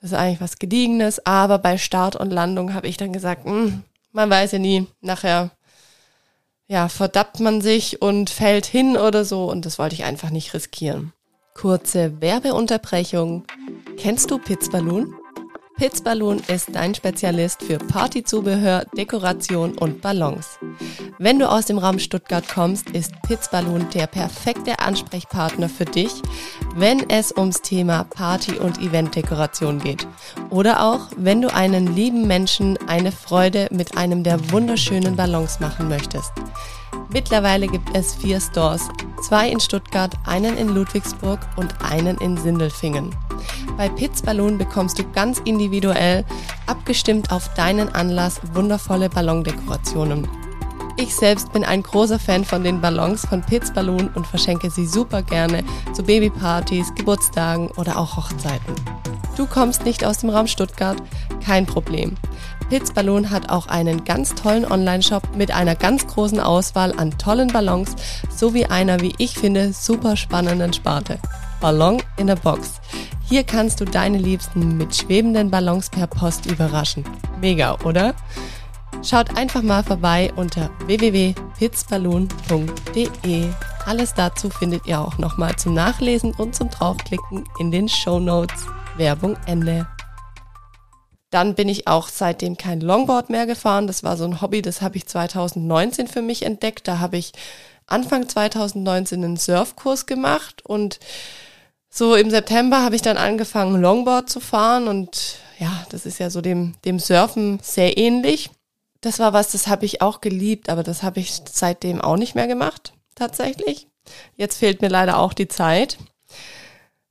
Das 0.00 0.12
ist 0.12 0.18
eigentlich 0.18 0.40
was 0.40 0.58
Gediegenes, 0.58 1.26
aber 1.26 1.58
bei 1.58 1.78
Start 1.78 2.16
und 2.16 2.30
Landung 2.30 2.74
habe 2.74 2.88
ich 2.88 2.96
dann 2.96 3.12
gesagt, 3.12 3.46
mh, 3.46 3.52
hm, 3.52 3.82
man 4.12 4.30
weiß 4.30 4.52
ja 4.52 4.58
nie, 4.58 4.86
nachher 5.00 5.50
ja, 6.68 6.88
verdappt 6.88 7.40
man 7.40 7.60
sich 7.60 8.00
und 8.00 8.30
fällt 8.30 8.64
hin 8.64 8.96
oder 8.96 9.24
so 9.24 9.50
und 9.50 9.66
das 9.66 9.78
wollte 9.78 9.94
ich 9.94 10.04
einfach 10.04 10.30
nicht 10.30 10.54
riskieren. 10.54 11.12
Kurze 11.54 12.20
Werbeunterbrechung. 12.22 13.44
Kennst 13.98 14.30
du 14.30 14.38
Pizzballoon? 14.38 15.14
Pitzballoon 15.76 16.40
ist 16.48 16.68
dein 16.74 16.94
Spezialist 16.94 17.62
für 17.62 17.78
Partyzubehör, 17.78 18.86
Dekoration 18.96 19.76
und 19.76 20.00
Ballons. 20.00 20.58
Wenn 21.18 21.38
du 21.38 21.50
aus 21.50 21.66
dem 21.66 21.78
Raum 21.78 21.98
Stuttgart 21.98 22.46
kommst, 22.48 22.90
ist 22.90 23.12
Pitzballoon 23.22 23.90
der 23.90 24.06
perfekte 24.06 24.78
Ansprechpartner 24.78 25.68
für 25.68 25.84
dich, 25.84 26.22
wenn 26.74 27.08
es 27.10 27.32
ums 27.36 27.62
Thema 27.62 28.04
Party- 28.04 28.58
und 28.58 28.80
Eventdekoration 28.80 29.78
geht. 29.78 30.06
Oder 30.50 30.82
auch, 30.82 31.08
wenn 31.16 31.42
du 31.42 31.52
einen 31.52 31.94
lieben 31.94 32.26
Menschen 32.26 32.78
eine 32.86 33.12
Freude 33.12 33.68
mit 33.70 33.96
einem 33.96 34.22
der 34.22 34.50
wunderschönen 34.50 35.16
Ballons 35.16 35.60
machen 35.60 35.88
möchtest. 35.88 36.32
Mittlerweile 37.12 37.68
gibt 37.68 37.94
es 37.94 38.14
vier 38.14 38.40
Stores, 38.40 38.88
zwei 39.20 39.50
in 39.50 39.60
Stuttgart, 39.60 40.14
einen 40.24 40.56
in 40.56 40.68
Ludwigsburg 40.68 41.40
und 41.56 41.74
einen 41.82 42.16
in 42.18 42.38
Sindelfingen. 42.38 43.14
Bei 43.76 43.88
Pitz 43.88 44.22
Ballon 44.22 44.56
bekommst 44.56 44.98
du 44.98 45.04
ganz 45.12 45.40
individuell, 45.44 46.24
abgestimmt 46.66 47.30
auf 47.30 47.52
deinen 47.54 47.88
Anlass, 47.94 48.40
wundervolle 48.54 49.10
Ballondekorationen. 49.10 50.26
Ich 50.96 51.14
selbst 51.14 51.52
bin 51.52 51.64
ein 51.64 51.82
großer 51.82 52.18
Fan 52.18 52.44
von 52.44 52.62
den 52.62 52.80
Ballons 52.80 53.26
von 53.26 53.40
Pitz 53.40 53.72
Ballon 53.72 54.08
und 54.14 54.26
verschenke 54.26 54.70
sie 54.70 54.86
super 54.86 55.22
gerne 55.22 55.64
zu 55.94 56.02
Babypartys, 56.02 56.94
Geburtstagen 56.94 57.70
oder 57.72 57.98
auch 57.98 58.16
Hochzeiten. 58.16 58.74
Du 59.36 59.46
kommst 59.46 59.84
nicht 59.86 60.04
aus 60.04 60.18
dem 60.18 60.28
Raum 60.28 60.46
Stuttgart? 60.46 60.98
Kein 61.44 61.64
Problem. 61.64 62.16
Pitz 62.68 62.92
Ballon 62.92 63.30
hat 63.30 63.50
auch 63.50 63.66
einen 63.66 64.04
ganz 64.04 64.34
tollen 64.34 64.70
Online-Shop 64.70 65.36
mit 65.36 65.50
einer 65.50 65.74
ganz 65.74 66.06
großen 66.06 66.40
Auswahl 66.40 66.92
an 66.98 67.16
tollen 67.18 67.48
Ballons 67.48 67.96
sowie 68.34 68.66
einer, 68.66 69.00
wie 69.00 69.14
ich 69.18 69.34
finde, 69.38 69.72
super 69.72 70.16
spannenden 70.16 70.72
Sparte. 70.72 71.18
Ballon 71.60 72.02
in 72.18 72.30
a 72.30 72.34
Box. 72.34 72.80
Hier 73.24 73.44
kannst 73.44 73.80
du 73.80 73.86
deine 73.86 74.18
Liebsten 74.18 74.76
mit 74.76 74.94
schwebenden 74.94 75.50
Ballons 75.50 75.88
per 75.88 76.06
Post 76.06 76.46
überraschen. 76.46 77.04
Mega, 77.40 77.78
oder? 77.84 78.14
Schaut 79.02 79.36
einfach 79.36 79.62
mal 79.62 79.82
vorbei 79.82 80.32
unter 80.36 80.70
www.pitzballoon.de. 80.86 83.48
Alles 83.86 84.14
dazu 84.14 84.50
findet 84.50 84.86
ihr 84.86 85.00
auch 85.00 85.18
nochmal 85.18 85.56
zum 85.56 85.74
Nachlesen 85.74 86.32
und 86.34 86.54
zum 86.54 86.70
Draufklicken 86.70 87.44
in 87.58 87.70
den 87.70 87.88
Show 87.88 88.20
Notes. 88.20 88.66
Werbung 88.96 89.36
Ende. 89.46 89.86
Dann 91.30 91.54
bin 91.54 91.68
ich 91.68 91.88
auch 91.88 92.08
seitdem 92.08 92.56
kein 92.56 92.80
Longboard 92.80 93.30
mehr 93.30 93.46
gefahren. 93.46 93.86
Das 93.86 94.04
war 94.04 94.16
so 94.16 94.24
ein 94.24 94.42
Hobby, 94.42 94.60
das 94.60 94.82
habe 94.82 94.98
ich 94.98 95.06
2019 95.06 96.06
für 96.06 96.22
mich 96.22 96.42
entdeckt. 96.42 96.86
Da 96.86 96.98
habe 96.98 97.16
ich 97.16 97.32
Anfang 97.86 98.28
2019 98.28 99.24
einen 99.24 99.36
Surfkurs 99.36 100.06
gemacht 100.06 100.64
und 100.64 101.00
so 101.90 102.14
im 102.14 102.30
September 102.30 102.82
habe 102.82 102.96
ich 102.96 103.02
dann 103.02 103.16
angefangen, 103.16 103.80
Longboard 103.80 104.30
zu 104.30 104.40
fahren 104.40 104.88
und 104.88 105.36
ja, 105.58 105.84
das 105.90 106.06
ist 106.06 106.18
ja 106.18 106.30
so 106.30 106.40
dem, 106.40 106.74
dem 106.84 106.98
Surfen 106.98 107.58
sehr 107.62 107.98
ähnlich. 107.98 108.50
Das 109.02 109.18
war 109.18 109.32
was, 109.32 109.50
das 109.50 109.66
habe 109.66 109.84
ich 109.84 110.00
auch 110.00 110.20
geliebt, 110.20 110.68
aber 110.68 110.84
das 110.84 111.02
habe 111.02 111.20
ich 111.20 111.32
seitdem 111.50 112.00
auch 112.00 112.16
nicht 112.16 112.34
mehr 112.36 112.46
gemacht, 112.46 112.94
tatsächlich. 113.16 113.88
Jetzt 114.36 114.58
fehlt 114.58 114.80
mir 114.80 114.88
leider 114.88 115.18
auch 115.18 115.32
die 115.32 115.48
Zeit. 115.48 115.98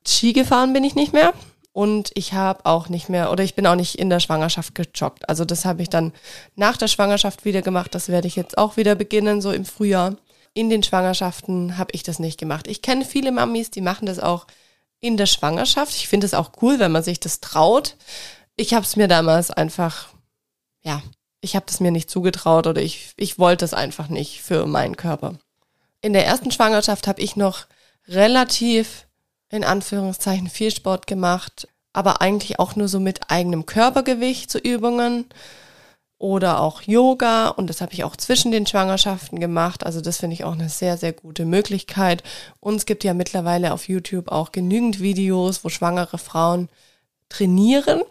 Ski 0.07 0.33
gefahren 0.33 0.73
bin 0.73 0.85
ich 0.85 0.95
nicht 0.95 1.11
mehr 1.11 1.33
und 1.73 2.11
ich 2.15 2.31
habe 2.31 2.65
auch 2.65 2.87
nicht 2.87 3.09
mehr 3.09 3.29
oder 3.29 3.43
ich 3.43 3.55
bin 3.55 3.67
auch 3.67 3.75
nicht 3.75 3.99
in 3.99 4.09
der 4.09 4.21
Schwangerschaft 4.21 4.73
gejoggt. 4.73 5.27
Also 5.27 5.43
das 5.43 5.65
habe 5.65 5.81
ich 5.81 5.89
dann 5.89 6.13
nach 6.55 6.77
der 6.77 6.87
Schwangerschaft 6.87 7.43
wieder 7.43 7.61
gemacht. 7.61 7.93
Das 7.93 8.07
werde 8.07 8.27
ich 8.27 8.37
jetzt 8.37 8.57
auch 8.57 8.77
wieder 8.77 8.95
beginnen, 8.95 9.41
so 9.41 9.51
im 9.51 9.65
Frühjahr. 9.65 10.15
In 10.53 10.69
den 10.69 10.83
Schwangerschaften 10.83 11.77
habe 11.77 11.91
ich 11.93 12.03
das 12.03 12.19
nicht 12.19 12.39
gemacht. 12.39 12.67
Ich 12.67 12.81
kenne 12.81 13.03
viele 13.03 13.33
Mamis, 13.33 13.69
die 13.69 13.81
machen 13.81 14.05
das 14.05 14.19
auch 14.19 14.47
in 15.01 15.17
der 15.17 15.25
Schwangerschaft. 15.25 15.93
Ich 15.93 16.07
finde 16.07 16.25
es 16.25 16.33
auch 16.33 16.51
cool, 16.61 16.79
wenn 16.79 16.91
man 16.91 17.03
sich 17.03 17.19
das 17.19 17.41
traut. 17.41 17.97
ich 18.55 18.73
habe 18.73 18.85
es 18.85 18.95
mir 18.95 19.07
damals 19.07 19.51
einfach, 19.51 20.09
ja, 20.83 21.01
ich 21.41 21.55
habe 21.55 21.65
das 21.67 21.79
mir 21.79 21.91
nicht 21.91 22.09
zugetraut 22.09 22.67
oder 22.67 22.81
ich, 22.81 23.13
ich 23.17 23.39
wollte 23.39 23.65
es 23.65 23.73
einfach 23.73 24.07
nicht 24.07 24.41
für 24.41 24.65
meinen 24.67 24.95
Körper. 24.95 25.39
In 26.01 26.13
der 26.13 26.25
ersten 26.25 26.51
Schwangerschaft 26.51 27.07
habe 27.07 27.21
ich 27.21 27.35
noch 27.35 27.65
relativ, 28.07 29.07
in 29.49 29.63
Anführungszeichen, 29.63 30.49
viel 30.49 30.71
Sport 30.71 31.07
gemacht, 31.07 31.67
aber 31.93 32.21
eigentlich 32.21 32.59
auch 32.59 32.75
nur 32.75 32.87
so 32.87 32.99
mit 32.99 33.29
eigenem 33.29 33.65
Körpergewicht 33.65 34.49
zu 34.49 34.59
Übungen 34.59 35.25
oder 36.17 36.61
auch 36.61 36.83
Yoga 36.83 37.49
und 37.49 37.67
das 37.67 37.81
habe 37.81 37.93
ich 37.93 38.03
auch 38.03 38.15
zwischen 38.15 38.51
den 38.51 38.67
Schwangerschaften 38.67 39.39
gemacht. 39.39 39.83
Also 39.83 40.01
das 40.01 40.17
finde 40.17 40.35
ich 40.35 40.43
auch 40.43 40.53
eine 40.53 40.69
sehr, 40.69 40.97
sehr 40.97 41.13
gute 41.13 41.45
Möglichkeit. 41.45 42.21
Und 42.59 42.75
es 42.75 42.85
gibt 42.85 43.03
ja 43.03 43.15
mittlerweile 43.15 43.73
auf 43.73 43.89
YouTube 43.89 44.31
auch 44.31 44.51
genügend 44.51 44.99
Videos, 44.99 45.63
wo 45.63 45.69
schwangere 45.69 46.19
Frauen 46.19 46.69
trainieren. 47.27 48.01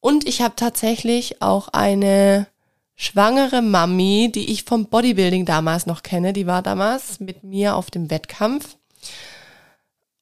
Und 0.00 0.26
ich 0.26 0.42
habe 0.42 0.56
tatsächlich 0.56 1.40
auch 1.40 1.68
eine 1.68 2.48
schwangere 2.96 3.62
Mami, 3.62 4.30
die 4.32 4.50
ich 4.50 4.64
vom 4.64 4.86
Bodybuilding 4.86 5.44
damals 5.44 5.86
noch 5.86 6.02
kenne. 6.02 6.32
Die 6.32 6.46
war 6.46 6.62
damals 6.62 7.20
mit 7.20 7.42
mir 7.44 7.76
auf 7.76 7.90
dem 7.90 8.10
Wettkampf. 8.10 8.76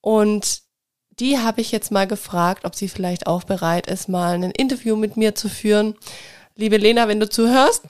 Und 0.00 0.62
die 1.10 1.38
habe 1.38 1.60
ich 1.60 1.70
jetzt 1.72 1.90
mal 1.92 2.06
gefragt, 2.06 2.64
ob 2.64 2.74
sie 2.74 2.88
vielleicht 2.88 3.26
auch 3.26 3.44
bereit 3.44 3.86
ist, 3.86 4.08
mal 4.08 4.34
ein 4.34 4.50
Interview 4.50 4.96
mit 4.96 5.16
mir 5.16 5.34
zu 5.34 5.48
führen. 5.48 5.94
Liebe 6.56 6.78
Lena, 6.78 7.08
wenn 7.08 7.20
du 7.20 7.28
zuhörst, 7.28 7.82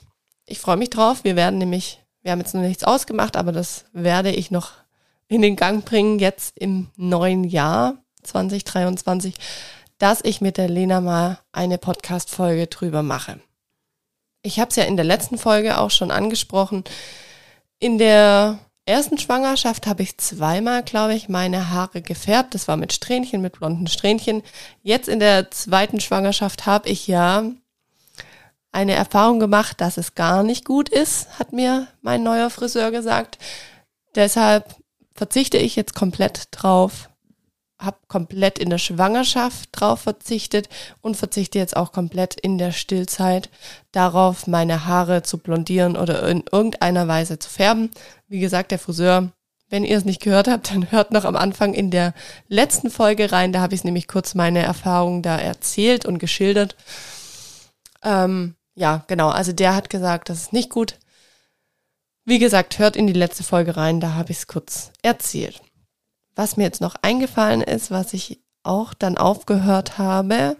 ich 0.45 0.59
freue 0.59 0.77
mich 0.77 0.89
drauf. 0.89 1.23
Wir 1.23 1.35
werden 1.35 1.57
nämlich, 1.57 2.01
wir 2.21 2.31
haben 2.31 2.39
jetzt 2.39 2.53
noch 2.53 2.61
nichts 2.61 2.83
ausgemacht, 2.83 3.37
aber 3.37 3.51
das 3.51 3.85
werde 3.93 4.31
ich 4.31 4.51
noch 4.51 4.71
in 5.27 5.41
den 5.41 5.55
Gang 5.55 5.85
bringen, 5.85 6.19
jetzt 6.19 6.57
im 6.57 6.89
neuen 6.95 7.43
Jahr 7.43 7.97
2023, 8.23 9.35
dass 9.97 10.19
ich 10.23 10.41
mit 10.41 10.57
der 10.57 10.69
Lena 10.69 11.01
mal 11.01 11.39
eine 11.51 11.77
Podcast-Folge 11.77 12.67
drüber 12.67 13.03
mache. 13.03 13.39
Ich 14.43 14.59
habe 14.59 14.69
es 14.69 14.75
ja 14.75 14.83
in 14.83 14.97
der 14.97 15.05
letzten 15.05 15.37
Folge 15.37 15.79
auch 15.79 15.89
schon 15.89 16.11
angesprochen. 16.11 16.83
In 17.79 17.97
der 17.97 18.59
ersten 18.85 19.17
Schwangerschaft 19.17 19.87
habe 19.87 20.03
ich 20.03 20.17
zweimal, 20.17 20.83
glaube 20.83 21.15
ich, 21.15 21.29
meine 21.29 21.69
Haare 21.69 22.01
gefärbt. 22.01 22.53
Das 22.53 22.67
war 22.67 22.75
mit 22.75 22.91
Strähnchen, 22.91 23.41
mit 23.41 23.53
blonden 23.53 23.87
Strähnchen. 23.87 24.43
Jetzt 24.81 25.07
in 25.07 25.19
der 25.19 25.49
zweiten 25.51 26.01
Schwangerschaft 26.01 26.65
habe 26.65 26.89
ich 26.89 27.07
ja 27.07 27.45
eine 28.73 28.93
Erfahrung 28.93 29.39
gemacht, 29.39 29.79
dass 29.79 29.97
es 29.97 30.15
gar 30.15 30.43
nicht 30.43 30.65
gut 30.65 30.89
ist, 30.89 31.39
hat 31.39 31.53
mir 31.53 31.87
mein 32.01 32.23
neuer 32.23 32.49
Friseur 32.49 32.91
gesagt. 32.91 33.37
Deshalb 34.15 34.75
verzichte 35.13 35.57
ich 35.57 35.75
jetzt 35.75 35.95
komplett 35.95 36.47
drauf, 36.51 37.09
habe 37.83 37.97
komplett 38.07 38.59
in 38.59 38.69
der 38.69 38.77
Schwangerschaft 38.77 39.69
drauf 39.71 40.01
verzichtet 40.01 40.69
und 41.01 41.17
verzichte 41.17 41.59
jetzt 41.59 41.75
auch 41.75 41.91
komplett 41.91 42.35
in 42.35 42.57
der 42.57 42.71
Stillzeit 42.71 43.49
darauf, 43.91 44.47
meine 44.47 44.85
Haare 44.85 45.23
zu 45.23 45.37
blondieren 45.37 45.97
oder 45.97 46.27
in 46.27 46.43
irgendeiner 46.51 47.07
Weise 47.07 47.39
zu 47.39 47.49
färben. 47.49 47.91
Wie 48.27 48.39
gesagt, 48.39 48.71
der 48.71 48.79
Friseur, 48.79 49.31
wenn 49.69 49.83
ihr 49.83 49.97
es 49.97 50.05
nicht 50.05 50.21
gehört 50.21 50.47
habt, 50.47 50.71
dann 50.71 50.91
hört 50.91 51.11
noch 51.11 51.25
am 51.25 51.35
Anfang 51.35 51.73
in 51.73 51.91
der 51.91 52.13
letzten 52.47 52.89
Folge 52.89 53.31
rein. 53.31 53.53
Da 53.53 53.61
habe 53.61 53.75
ich 53.75 53.83
nämlich 53.83 54.07
kurz 54.07 54.35
meine 54.35 54.61
Erfahrungen 54.61 55.21
da 55.21 55.37
erzählt 55.37 56.05
und 56.05 56.19
geschildert. 56.19 56.75
Ähm, 58.03 58.55
ja, 58.75 59.03
genau. 59.07 59.29
Also 59.29 59.51
der 59.51 59.75
hat 59.75 59.89
gesagt, 59.89 60.29
das 60.29 60.41
ist 60.41 60.53
nicht 60.53 60.69
gut. 60.69 60.97
Wie 62.25 62.39
gesagt, 62.39 62.79
hört 62.79 62.95
in 62.95 63.07
die 63.07 63.13
letzte 63.13 63.43
Folge 63.43 63.75
rein, 63.75 63.99
da 63.99 64.13
habe 64.13 64.31
ich 64.31 64.37
es 64.37 64.47
kurz 64.47 64.91
erzählt. 65.01 65.61
Was 66.35 66.57
mir 66.57 66.63
jetzt 66.63 66.81
noch 66.81 66.95
eingefallen 67.01 67.61
ist, 67.61 67.91
was 67.91 68.13
ich 68.13 68.39
auch 68.63 68.93
dann 68.93 69.17
aufgehört 69.17 69.97
habe, 69.97 70.57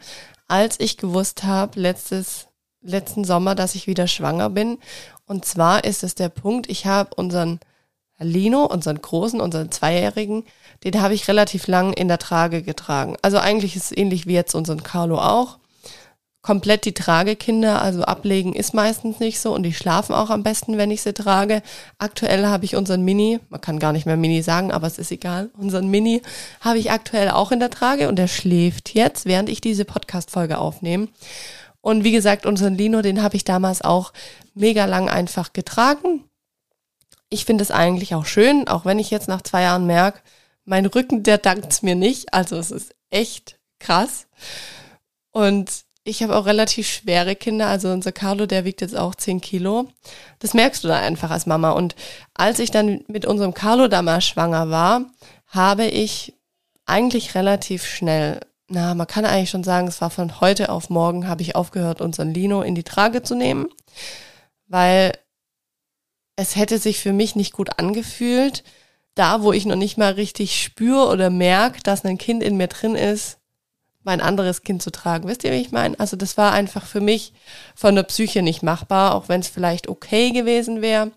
als 0.47 0.79
ich 0.79 0.97
gewusst 0.97 1.43
habe, 1.43 1.79
letztes, 1.79 2.47
letzten 2.81 3.23
Sommer, 3.23 3.55
dass 3.55 3.75
ich 3.75 3.87
wieder 3.87 4.07
schwanger 4.07 4.49
bin. 4.49 4.77
Und 5.25 5.45
zwar 5.45 5.83
ist 5.83 6.03
es 6.03 6.15
der 6.15 6.29
Punkt, 6.29 6.69
ich 6.69 6.85
habe 6.85 7.15
unseren 7.15 7.59
Lino, 8.19 8.65
unseren 8.65 9.01
Großen, 9.01 9.41
unseren 9.41 9.71
Zweijährigen, 9.71 10.43
den 10.83 11.01
habe 11.01 11.13
ich 11.13 11.27
relativ 11.27 11.67
lang 11.67 11.93
in 11.93 12.07
der 12.07 12.19
Trage 12.19 12.61
getragen. 12.61 13.17
Also 13.21 13.37
eigentlich 13.37 13.75
ist 13.75 13.91
es 13.91 13.97
ähnlich 13.97 14.27
wie 14.27 14.33
jetzt 14.33 14.53
unseren 14.53 14.83
Carlo 14.83 15.17
auch 15.17 15.57
komplett 16.43 16.83
die 16.83 16.93
Tragekinder, 16.93 17.81
also 17.81 18.03
ablegen 18.03 18.53
ist 18.53 18.73
meistens 18.73 19.19
nicht 19.19 19.39
so 19.39 19.55
und 19.55 19.63
die 19.63 19.73
schlafen 19.73 20.13
auch 20.13 20.29
am 20.29 20.43
besten, 20.43 20.77
wenn 20.77 20.91
ich 20.91 21.01
sie 21.01 21.13
trage. 21.13 21.63
Aktuell 21.97 22.45
habe 22.45 22.65
ich 22.65 22.75
unseren 22.75 23.03
Mini, 23.03 23.39
man 23.49 23.61
kann 23.61 23.79
gar 23.79 23.93
nicht 23.93 24.05
mehr 24.05 24.17
Mini 24.17 24.43
sagen, 24.43 24.71
aber 24.71 24.85
es 24.85 24.99
ist 24.99 25.11
egal, 25.11 25.49
unseren 25.57 25.87
Mini 25.87 26.21
habe 26.59 26.77
ich 26.77 26.91
aktuell 26.91 27.29
auch 27.29 27.53
in 27.53 27.61
der 27.61 27.69
Trage 27.69 28.09
und 28.09 28.17
der 28.17 28.27
schläft 28.27 28.93
jetzt, 28.93 29.25
während 29.25 29.47
ich 29.47 29.61
diese 29.61 29.85
Podcast-Folge 29.85 30.57
aufnehme. 30.57 31.07
Und 31.79 32.03
wie 32.03 32.11
gesagt, 32.11 32.45
unseren 32.45 32.75
Lino, 32.75 33.01
den 33.01 33.23
habe 33.23 33.37
ich 33.37 33.45
damals 33.45 33.81
auch 33.81 34.11
mega 34.53 34.83
lang 34.83 35.09
einfach 35.09 35.53
getragen. 35.53 36.25
Ich 37.29 37.45
finde 37.45 37.63
es 37.63 37.71
eigentlich 37.71 38.15
auch 38.15 38.25
schön, 38.25 38.67
auch 38.67 38.83
wenn 38.83 38.99
ich 38.99 39.11
jetzt 39.11 39.29
nach 39.29 39.41
zwei 39.41 39.63
Jahren 39.63 39.85
merke, 39.85 40.19
mein 40.65 40.85
Rücken, 40.85 41.23
der 41.23 41.37
dankt's 41.37 41.81
mir 41.81 41.95
nicht. 41.95 42.33
Also 42.33 42.57
es 42.57 42.69
ist 42.69 42.93
echt 43.09 43.59
krass. 43.79 44.27
Und 45.31 45.85
ich 46.05 46.21
habe 46.21 46.35
auch 46.35 46.45
relativ 46.45 46.87
schwere 46.87 47.35
Kinder, 47.35 47.67
also 47.67 47.89
unser 47.89 48.11
Carlo, 48.11 48.45
der 48.45 48.65
wiegt 48.65 48.81
jetzt 48.81 48.97
auch 48.97 49.15
10 49.15 49.39
Kilo. 49.41 49.87
Das 50.39 50.53
merkst 50.53 50.83
du 50.83 50.89
da 50.89 50.99
einfach 50.99 51.31
als 51.31 51.45
Mama. 51.45 51.71
Und 51.71 51.95
als 52.33 52.59
ich 52.59 52.71
dann 52.71 53.05
mit 53.07 53.25
unserem 53.25 53.53
Carlo 53.53 53.87
damals 53.87 54.25
schwanger 54.25 54.69
war, 54.69 55.05
habe 55.47 55.85
ich 55.85 56.33
eigentlich 56.85 57.35
relativ 57.35 57.85
schnell, 57.85 58.41
na, 58.67 58.95
man 58.95 59.07
kann 59.07 59.23
eigentlich 59.25 59.49
schon 59.49 59.63
sagen, 59.63 59.87
es 59.87 60.01
war 60.01 60.09
von 60.09 60.41
heute 60.41 60.69
auf 60.69 60.89
morgen, 60.89 61.27
habe 61.27 61.41
ich 61.41 61.55
aufgehört, 61.55 62.01
unseren 62.01 62.33
Lino 62.33 62.61
in 62.61 62.75
die 62.75 62.83
Trage 62.83 63.23
zu 63.23 63.35
nehmen, 63.35 63.67
weil 64.67 65.13
es 66.35 66.55
hätte 66.57 66.79
sich 66.79 66.99
für 66.99 67.13
mich 67.13 67.35
nicht 67.35 67.53
gut 67.53 67.79
angefühlt, 67.79 68.63
da 69.15 69.41
wo 69.43 69.53
ich 69.53 69.65
noch 69.65 69.75
nicht 69.75 69.97
mal 69.97 70.13
richtig 70.13 70.61
spüre 70.61 71.07
oder 71.07 71.29
merke, 71.29 71.81
dass 71.83 72.03
ein 72.03 72.17
Kind 72.17 72.43
in 72.43 72.57
mir 72.57 72.67
drin 72.67 72.95
ist, 72.95 73.37
mein 74.03 74.21
anderes 74.21 74.63
Kind 74.63 74.81
zu 74.81 74.91
tragen. 74.91 75.27
Wisst 75.27 75.43
ihr, 75.43 75.51
wie 75.51 75.61
ich 75.61 75.71
meine? 75.71 75.99
Also 75.99 76.15
das 76.17 76.37
war 76.37 76.51
einfach 76.51 76.85
für 76.85 77.01
mich 77.01 77.33
von 77.75 77.95
der 77.95 78.03
Psyche 78.03 78.41
nicht 78.41 78.63
machbar, 78.63 79.15
auch 79.15 79.29
wenn 79.29 79.41
es 79.41 79.47
vielleicht 79.47 79.87
okay 79.87 80.31
gewesen 80.31 80.81
wäre. 80.81 81.11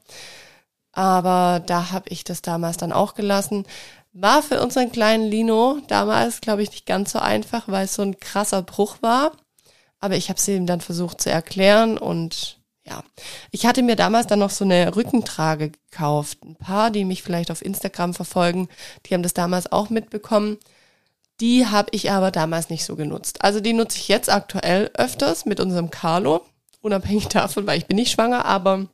Aber 0.92 1.62
da 1.66 1.90
habe 1.92 2.09
ich 2.09 2.25
das 2.25 2.42
damals 2.42 2.79
dann 2.79 2.92
auch 2.92 3.14
gelassen. 3.14 3.66
War 4.12 4.42
für 4.42 4.62
unseren 4.62 4.90
kleinen 4.90 5.29
Lino 5.31 5.79
damals, 5.88 6.40
glaube 6.40 6.62
ich, 6.62 6.70
nicht 6.70 6.87
ganz 6.87 7.12
so 7.12 7.18
einfach, 7.18 7.68
weil 7.68 7.85
es 7.85 7.94
so 7.94 8.03
ein 8.03 8.18
krasser 8.18 8.62
Bruch 8.62 8.96
war. 9.03 9.33
Aber 9.99 10.16
ich 10.16 10.29
habe 10.29 10.38
es 10.38 10.49
ihm 10.49 10.66
dann 10.66 10.81
versucht 10.81 11.20
zu 11.20 11.31
erklären 11.31 11.99
und 11.99 12.59
ja, 12.87 13.03
ich 13.51 13.66
hatte 13.66 13.83
mir 13.83 13.96
damals 13.96 14.29
dann 14.29 14.38
noch 14.38 14.51
so 14.51 14.64
eine 14.64 14.94
Rückentrage 14.94 15.70
gekauft. 15.70 16.38
Ein 16.44 16.55
paar, 16.55 16.90
die 16.90 17.05
mich 17.05 17.22
vielleicht 17.22 17.51
auf 17.51 17.64
Instagram 17.64 18.14
verfolgen, 18.14 18.68
die 19.05 19.14
haben 19.14 19.25
das 19.25 19.35
damals 19.35 19.70
auch 19.72 19.90
mitbekommen. 19.90 20.59
Die 21.40 21.66
habe 21.66 21.88
ich 21.92 22.11
aber 22.11 22.31
damals 22.31 22.70
nicht 22.70 22.85
so 22.85 22.96
genutzt. 22.96 23.42
Also 23.42 23.61
die 23.61 23.75
nutze 23.75 23.99
ich 23.99 24.09
jetzt 24.09 24.31
aktuell 24.31 24.90
öfters 24.94 25.44
mit 25.44 25.61
unserem 25.61 25.90
Carlo, 25.90 26.46
unabhängig 26.81 27.29
davon, 27.29 27.66
weil 27.66 27.79
ich 27.79 27.87
bin 27.87 27.96
nicht 27.96 28.11
schwanger, 28.11 28.44
aber 28.44 28.87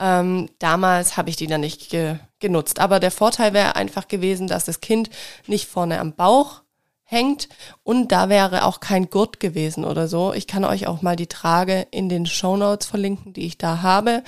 ähm, 0.00 0.48
damals 0.58 1.16
habe 1.16 1.30
ich 1.30 1.36
die 1.36 1.46
dann 1.46 1.60
nicht 1.60 1.90
ge 1.90 2.16
genutzt. 2.40 2.80
Aber 2.80 3.00
der 3.00 3.10
Vorteil 3.10 3.52
wäre 3.52 3.76
einfach 3.76 4.08
gewesen, 4.08 4.46
dass 4.46 4.64
das 4.64 4.80
Kind 4.80 5.10
nicht 5.46 5.68
vorne 5.68 6.00
am 6.00 6.14
Bauch 6.14 6.62
hängt 7.04 7.48
und 7.82 8.12
da 8.12 8.28
wäre 8.28 8.64
auch 8.64 8.80
kein 8.80 9.10
Gurt 9.10 9.40
gewesen 9.40 9.84
oder 9.84 10.08
so. 10.08 10.32
Ich 10.32 10.46
kann 10.46 10.64
euch 10.64 10.86
auch 10.86 11.02
mal 11.02 11.16
die 11.16 11.26
Trage 11.26 11.86
in 11.90 12.08
den 12.08 12.24
Show 12.24 12.56
Notes 12.56 12.86
verlinken, 12.86 13.34
die 13.34 13.46
ich 13.46 13.58
da 13.58 13.82
habe, 13.82 14.22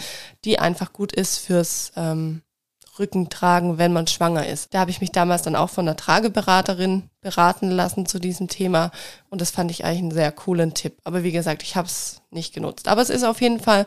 die 0.45 0.59
einfach 0.59 0.93
gut 0.93 1.13
ist 1.13 1.39
fürs 1.39 1.93
ähm, 1.97 2.43
Rücken 2.99 3.31
tragen, 3.31 3.79
wenn 3.79 3.93
man 3.93 4.07
schwanger 4.07 4.47
ist. 4.47 4.75
Da 4.75 4.81
habe 4.81 4.91
ich 4.91 5.01
mich 5.01 5.13
damals 5.13 5.43
dann 5.43 5.57
auch 5.57 5.71
von 5.71 5.89
einer 5.89 5.97
Trageberaterin 5.97 7.05
beraten 7.23 7.71
lassen 7.71 8.05
zu 8.05 8.19
diesem 8.19 8.49
Thema 8.49 8.91
und 9.31 9.41
das 9.41 9.51
fand 9.51 9.71
ich 9.71 9.85
eigentlich 9.85 10.01
einen 10.01 10.11
sehr 10.11 10.31
coolen 10.31 10.75
Tipp. 10.75 10.99
Aber 11.05 11.23
wie 11.23 11.33
gesagt, 11.33 11.63
ich 11.63 11.75
habe 11.75 11.89
es 11.89 12.21
nicht 12.31 12.53
genutzt. 12.53 12.89
Aber 12.89 13.01
es 13.01 13.09
ist 13.09 13.25
auf 13.25 13.41
jeden 13.41 13.61
Fall, 13.61 13.87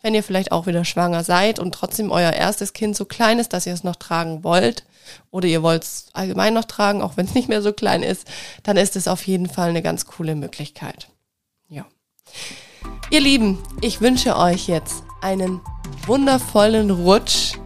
wenn 0.00 0.14
ihr 0.14 0.22
vielleicht 0.22 0.52
auch 0.52 0.66
wieder 0.66 0.86
schwanger 0.86 1.22
seid 1.22 1.58
und 1.58 1.74
trotzdem 1.74 2.10
euer 2.10 2.32
erstes 2.32 2.72
Kind 2.72 2.96
so 2.96 3.04
klein 3.04 3.38
ist, 3.38 3.52
dass 3.52 3.66
ihr 3.66 3.74
es 3.74 3.84
noch 3.84 3.96
tragen 3.96 4.42
wollt 4.42 4.84
oder 5.30 5.46
ihr 5.48 5.62
wollt 5.62 5.82
es 5.82 6.06
allgemein 6.14 6.54
noch 6.54 6.64
tragen, 6.64 7.02
auch 7.02 7.18
wenn 7.18 7.26
es 7.26 7.34
nicht 7.34 7.48
mehr 7.48 7.60
so 7.60 7.74
klein 7.74 8.02
ist, 8.02 8.26
dann 8.62 8.78
ist 8.78 8.96
es 8.96 9.06
auf 9.06 9.26
jeden 9.26 9.50
Fall 9.50 9.68
eine 9.68 9.82
ganz 9.82 10.06
coole 10.06 10.34
Möglichkeit. 10.34 11.08
Ja. 11.68 11.84
Ihr 13.10 13.20
Lieben, 13.20 13.58
ich 13.82 14.00
wünsche 14.00 14.36
euch 14.36 14.66
jetzt 14.66 15.02
einen 15.20 15.60
wundervollen 16.06 16.90
Rutsch 16.90 17.58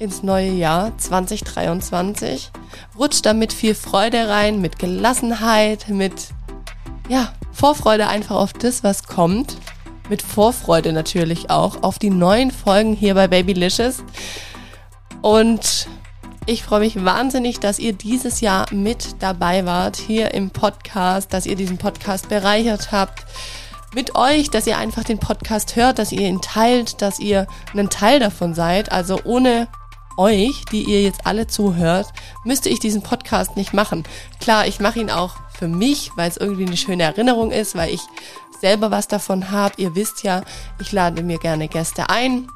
ins 0.00 0.22
neue 0.24 0.50
Jahr 0.50 0.96
2023. 0.98 2.50
Rutscht 2.98 3.24
damit 3.26 3.52
viel 3.52 3.74
Freude 3.74 4.28
rein, 4.28 4.60
mit 4.60 4.78
Gelassenheit, 4.78 5.88
mit 5.88 6.28
ja, 7.08 7.32
Vorfreude 7.52 8.08
einfach 8.08 8.36
auf 8.36 8.52
das, 8.52 8.82
was 8.82 9.04
kommt. 9.04 9.56
Mit 10.08 10.22
Vorfreude 10.22 10.92
natürlich 10.92 11.50
auch 11.50 11.82
auf 11.82 11.98
die 11.98 12.10
neuen 12.10 12.50
Folgen 12.50 12.94
hier 12.94 13.14
bei 13.14 13.28
Babylicious. 13.28 14.02
Und 15.22 15.86
Ich 16.46 16.64
freue 16.64 16.80
mich 16.80 17.04
wahnsinnig, 17.04 17.60
dass 17.60 17.78
ihr 17.78 17.92
dieses 17.92 18.40
Jahr 18.40 18.66
mit 18.72 19.22
dabei 19.22 19.66
wart 19.66 19.96
hier 19.96 20.32
im 20.34 20.50
Podcast, 20.50 21.32
dass 21.32 21.46
ihr 21.46 21.54
diesen 21.54 21.78
Podcast 21.78 22.28
bereichert 22.28 22.90
habt 22.90 23.24
mit 23.94 24.16
euch, 24.16 24.50
dass 24.50 24.66
ihr 24.66 24.78
einfach 24.78 25.04
den 25.04 25.18
Podcast 25.18 25.76
hört, 25.76 25.98
dass 25.98 26.12
ihr 26.12 26.26
ihn 26.26 26.40
teilt, 26.40 27.02
dass 27.02 27.20
ihr 27.20 27.46
ein 27.76 27.90
Teil 27.90 28.18
davon 28.18 28.54
seid. 28.54 28.90
Also 28.90 29.20
ohne 29.24 29.68
euch, 30.20 30.64
die 30.70 30.84
ihr 30.84 31.02
jetzt 31.02 31.26
alle 31.26 31.46
zuhört, 31.46 32.12
müsste 32.44 32.68
ich 32.68 32.78
diesen 32.78 33.02
Podcast 33.02 33.56
nicht 33.56 33.72
machen. 33.72 34.04
Klar, 34.38 34.66
ich 34.66 34.78
mache 34.78 35.00
ihn 35.00 35.10
auch 35.10 35.36
für 35.58 35.66
mich, 35.66 36.10
weil 36.14 36.28
es 36.28 36.36
irgendwie 36.36 36.66
eine 36.66 36.76
schöne 36.76 37.04
Erinnerung 37.04 37.50
ist, 37.50 37.74
weil 37.74 37.92
ich 37.92 38.02
selber 38.60 38.90
was 38.90 39.08
davon 39.08 39.50
habe. 39.50 39.74
Ihr 39.78 39.94
wisst 39.94 40.22
ja, 40.22 40.42
ich 40.78 40.92
lade 40.92 41.22
mir 41.22 41.38
gerne 41.38 41.68
Gäste 41.68 42.10
ein. 42.10 42.48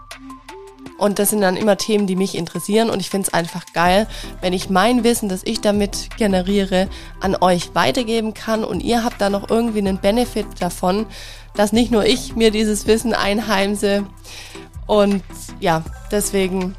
Und 0.98 1.18
das 1.18 1.30
sind 1.30 1.40
dann 1.40 1.56
immer 1.56 1.76
Themen, 1.76 2.06
die 2.06 2.16
mich 2.16 2.36
interessieren. 2.36 2.90
Und 2.90 3.00
ich 3.00 3.10
finde 3.10 3.28
es 3.28 3.34
einfach 3.34 3.64
geil, 3.72 4.06
wenn 4.42 4.52
ich 4.52 4.70
mein 4.70 5.02
Wissen, 5.02 5.28
das 5.28 5.40
ich 5.44 5.60
damit 5.60 6.10
generiere, 6.18 6.88
an 7.20 7.34
euch 7.40 7.74
weitergeben 7.74 8.34
kann. 8.34 8.62
Und 8.62 8.80
ihr 8.80 9.02
habt 9.02 9.20
da 9.20 9.30
noch 9.30 9.50
irgendwie 9.50 9.78
einen 9.78 9.98
Benefit 9.98 10.46
davon, 10.60 11.06
dass 11.54 11.72
nicht 11.72 11.90
nur 11.90 12.04
ich 12.04 12.36
mir 12.36 12.50
dieses 12.50 12.86
Wissen 12.86 13.14
einheimse. 13.14 14.04
Und 14.86 15.22
ja, 15.60 15.82
deswegen 16.10 16.76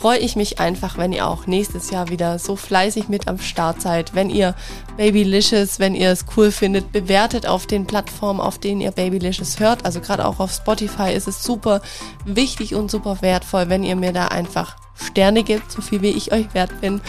freue 0.00 0.18
ich 0.18 0.34
mich 0.34 0.58
einfach, 0.58 0.96
wenn 0.96 1.12
ihr 1.12 1.26
auch 1.26 1.46
nächstes 1.46 1.90
Jahr 1.90 2.08
wieder 2.08 2.38
so 2.38 2.56
fleißig 2.56 3.08
mit 3.08 3.28
am 3.28 3.38
Start 3.38 3.82
seid. 3.82 4.14
Wenn 4.14 4.30
ihr 4.30 4.54
Babylicious, 4.96 5.78
wenn 5.78 5.94
ihr 5.94 6.10
es 6.10 6.24
cool 6.36 6.50
findet, 6.50 6.90
bewertet 6.90 7.46
auf 7.46 7.66
den 7.66 7.86
Plattformen, 7.86 8.40
auf 8.40 8.58
denen 8.58 8.80
ihr 8.80 8.92
Babylicious 8.92 9.60
hört. 9.60 9.84
Also 9.84 10.00
gerade 10.00 10.26
auch 10.26 10.40
auf 10.40 10.52
Spotify 10.52 11.12
ist 11.12 11.28
es 11.28 11.44
super 11.44 11.82
wichtig 12.24 12.74
und 12.74 12.90
super 12.90 13.20
wertvoll, 13.20 13.68
wenn 13.68 13.82
ihr 13.82 13.94
mir 13.94 14.14
da 14.14 14.28
einfach 14.28 14.76
Sterne 14.94 15.42
gibt, 15.42 15.70
so 15.70 15.82
viel 15.82 16.00
wie 16.00 16.08
ich 16.08 16.32
euch 16.32 16.54
wert 16.54 16.80
bin. 16.80 17.02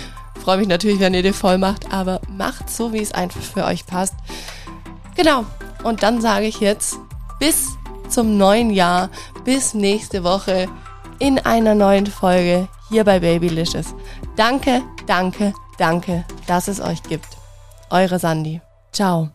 Freue 0.44 0.58
mich 0.58 0.68
natürlich, 0.68 1.00
wenn 1.00 1.14
ihr 1.14 1.24
die 1.24 1.32
voll 1.32 1.58
macht, 1.58 1.94
aber 1.94 2.20
macht 2.28 2.70
so, 2.70 2.92
wie 2.92 3.02
es 3.02 3.14
einfach 3.14 3.42
für 3.42 3.64
euch 3.64 3.86
passt. 3.86 4.16
Genau. 5.16 5.46
Und 5.84 6.04
dann 6.04 6.20
sage 6.20 6.46
ich 6.46 6.60
jetzt 6.60 6.98
bis 7.40 7.70
zum 8.10 8.38
neuen 8.38 8.70
Jahr, 8.70 9.10
bis 9.46 9.74
nächste 9.74 10.26
Woche 10.26 10.68
in 11.22 11.38
einer 11.38 11.76
neuen 11.76 12.08
Folge 12.08 12.68
hier 12.90 13.04
bei 13.04 13.20
Babylicious. 13.20 13.94
Danke, 14.36 14.82
danke, 15.06 15.54
danke, 15.78 16.26
dass 16.48 16.68
es 16.68 16.82
euch 16.82 17.04
gibt. 17.04 17.38
Eure 17.92 18.18
Sandy. 18.18 18.60
Ciao. 18.92 19.30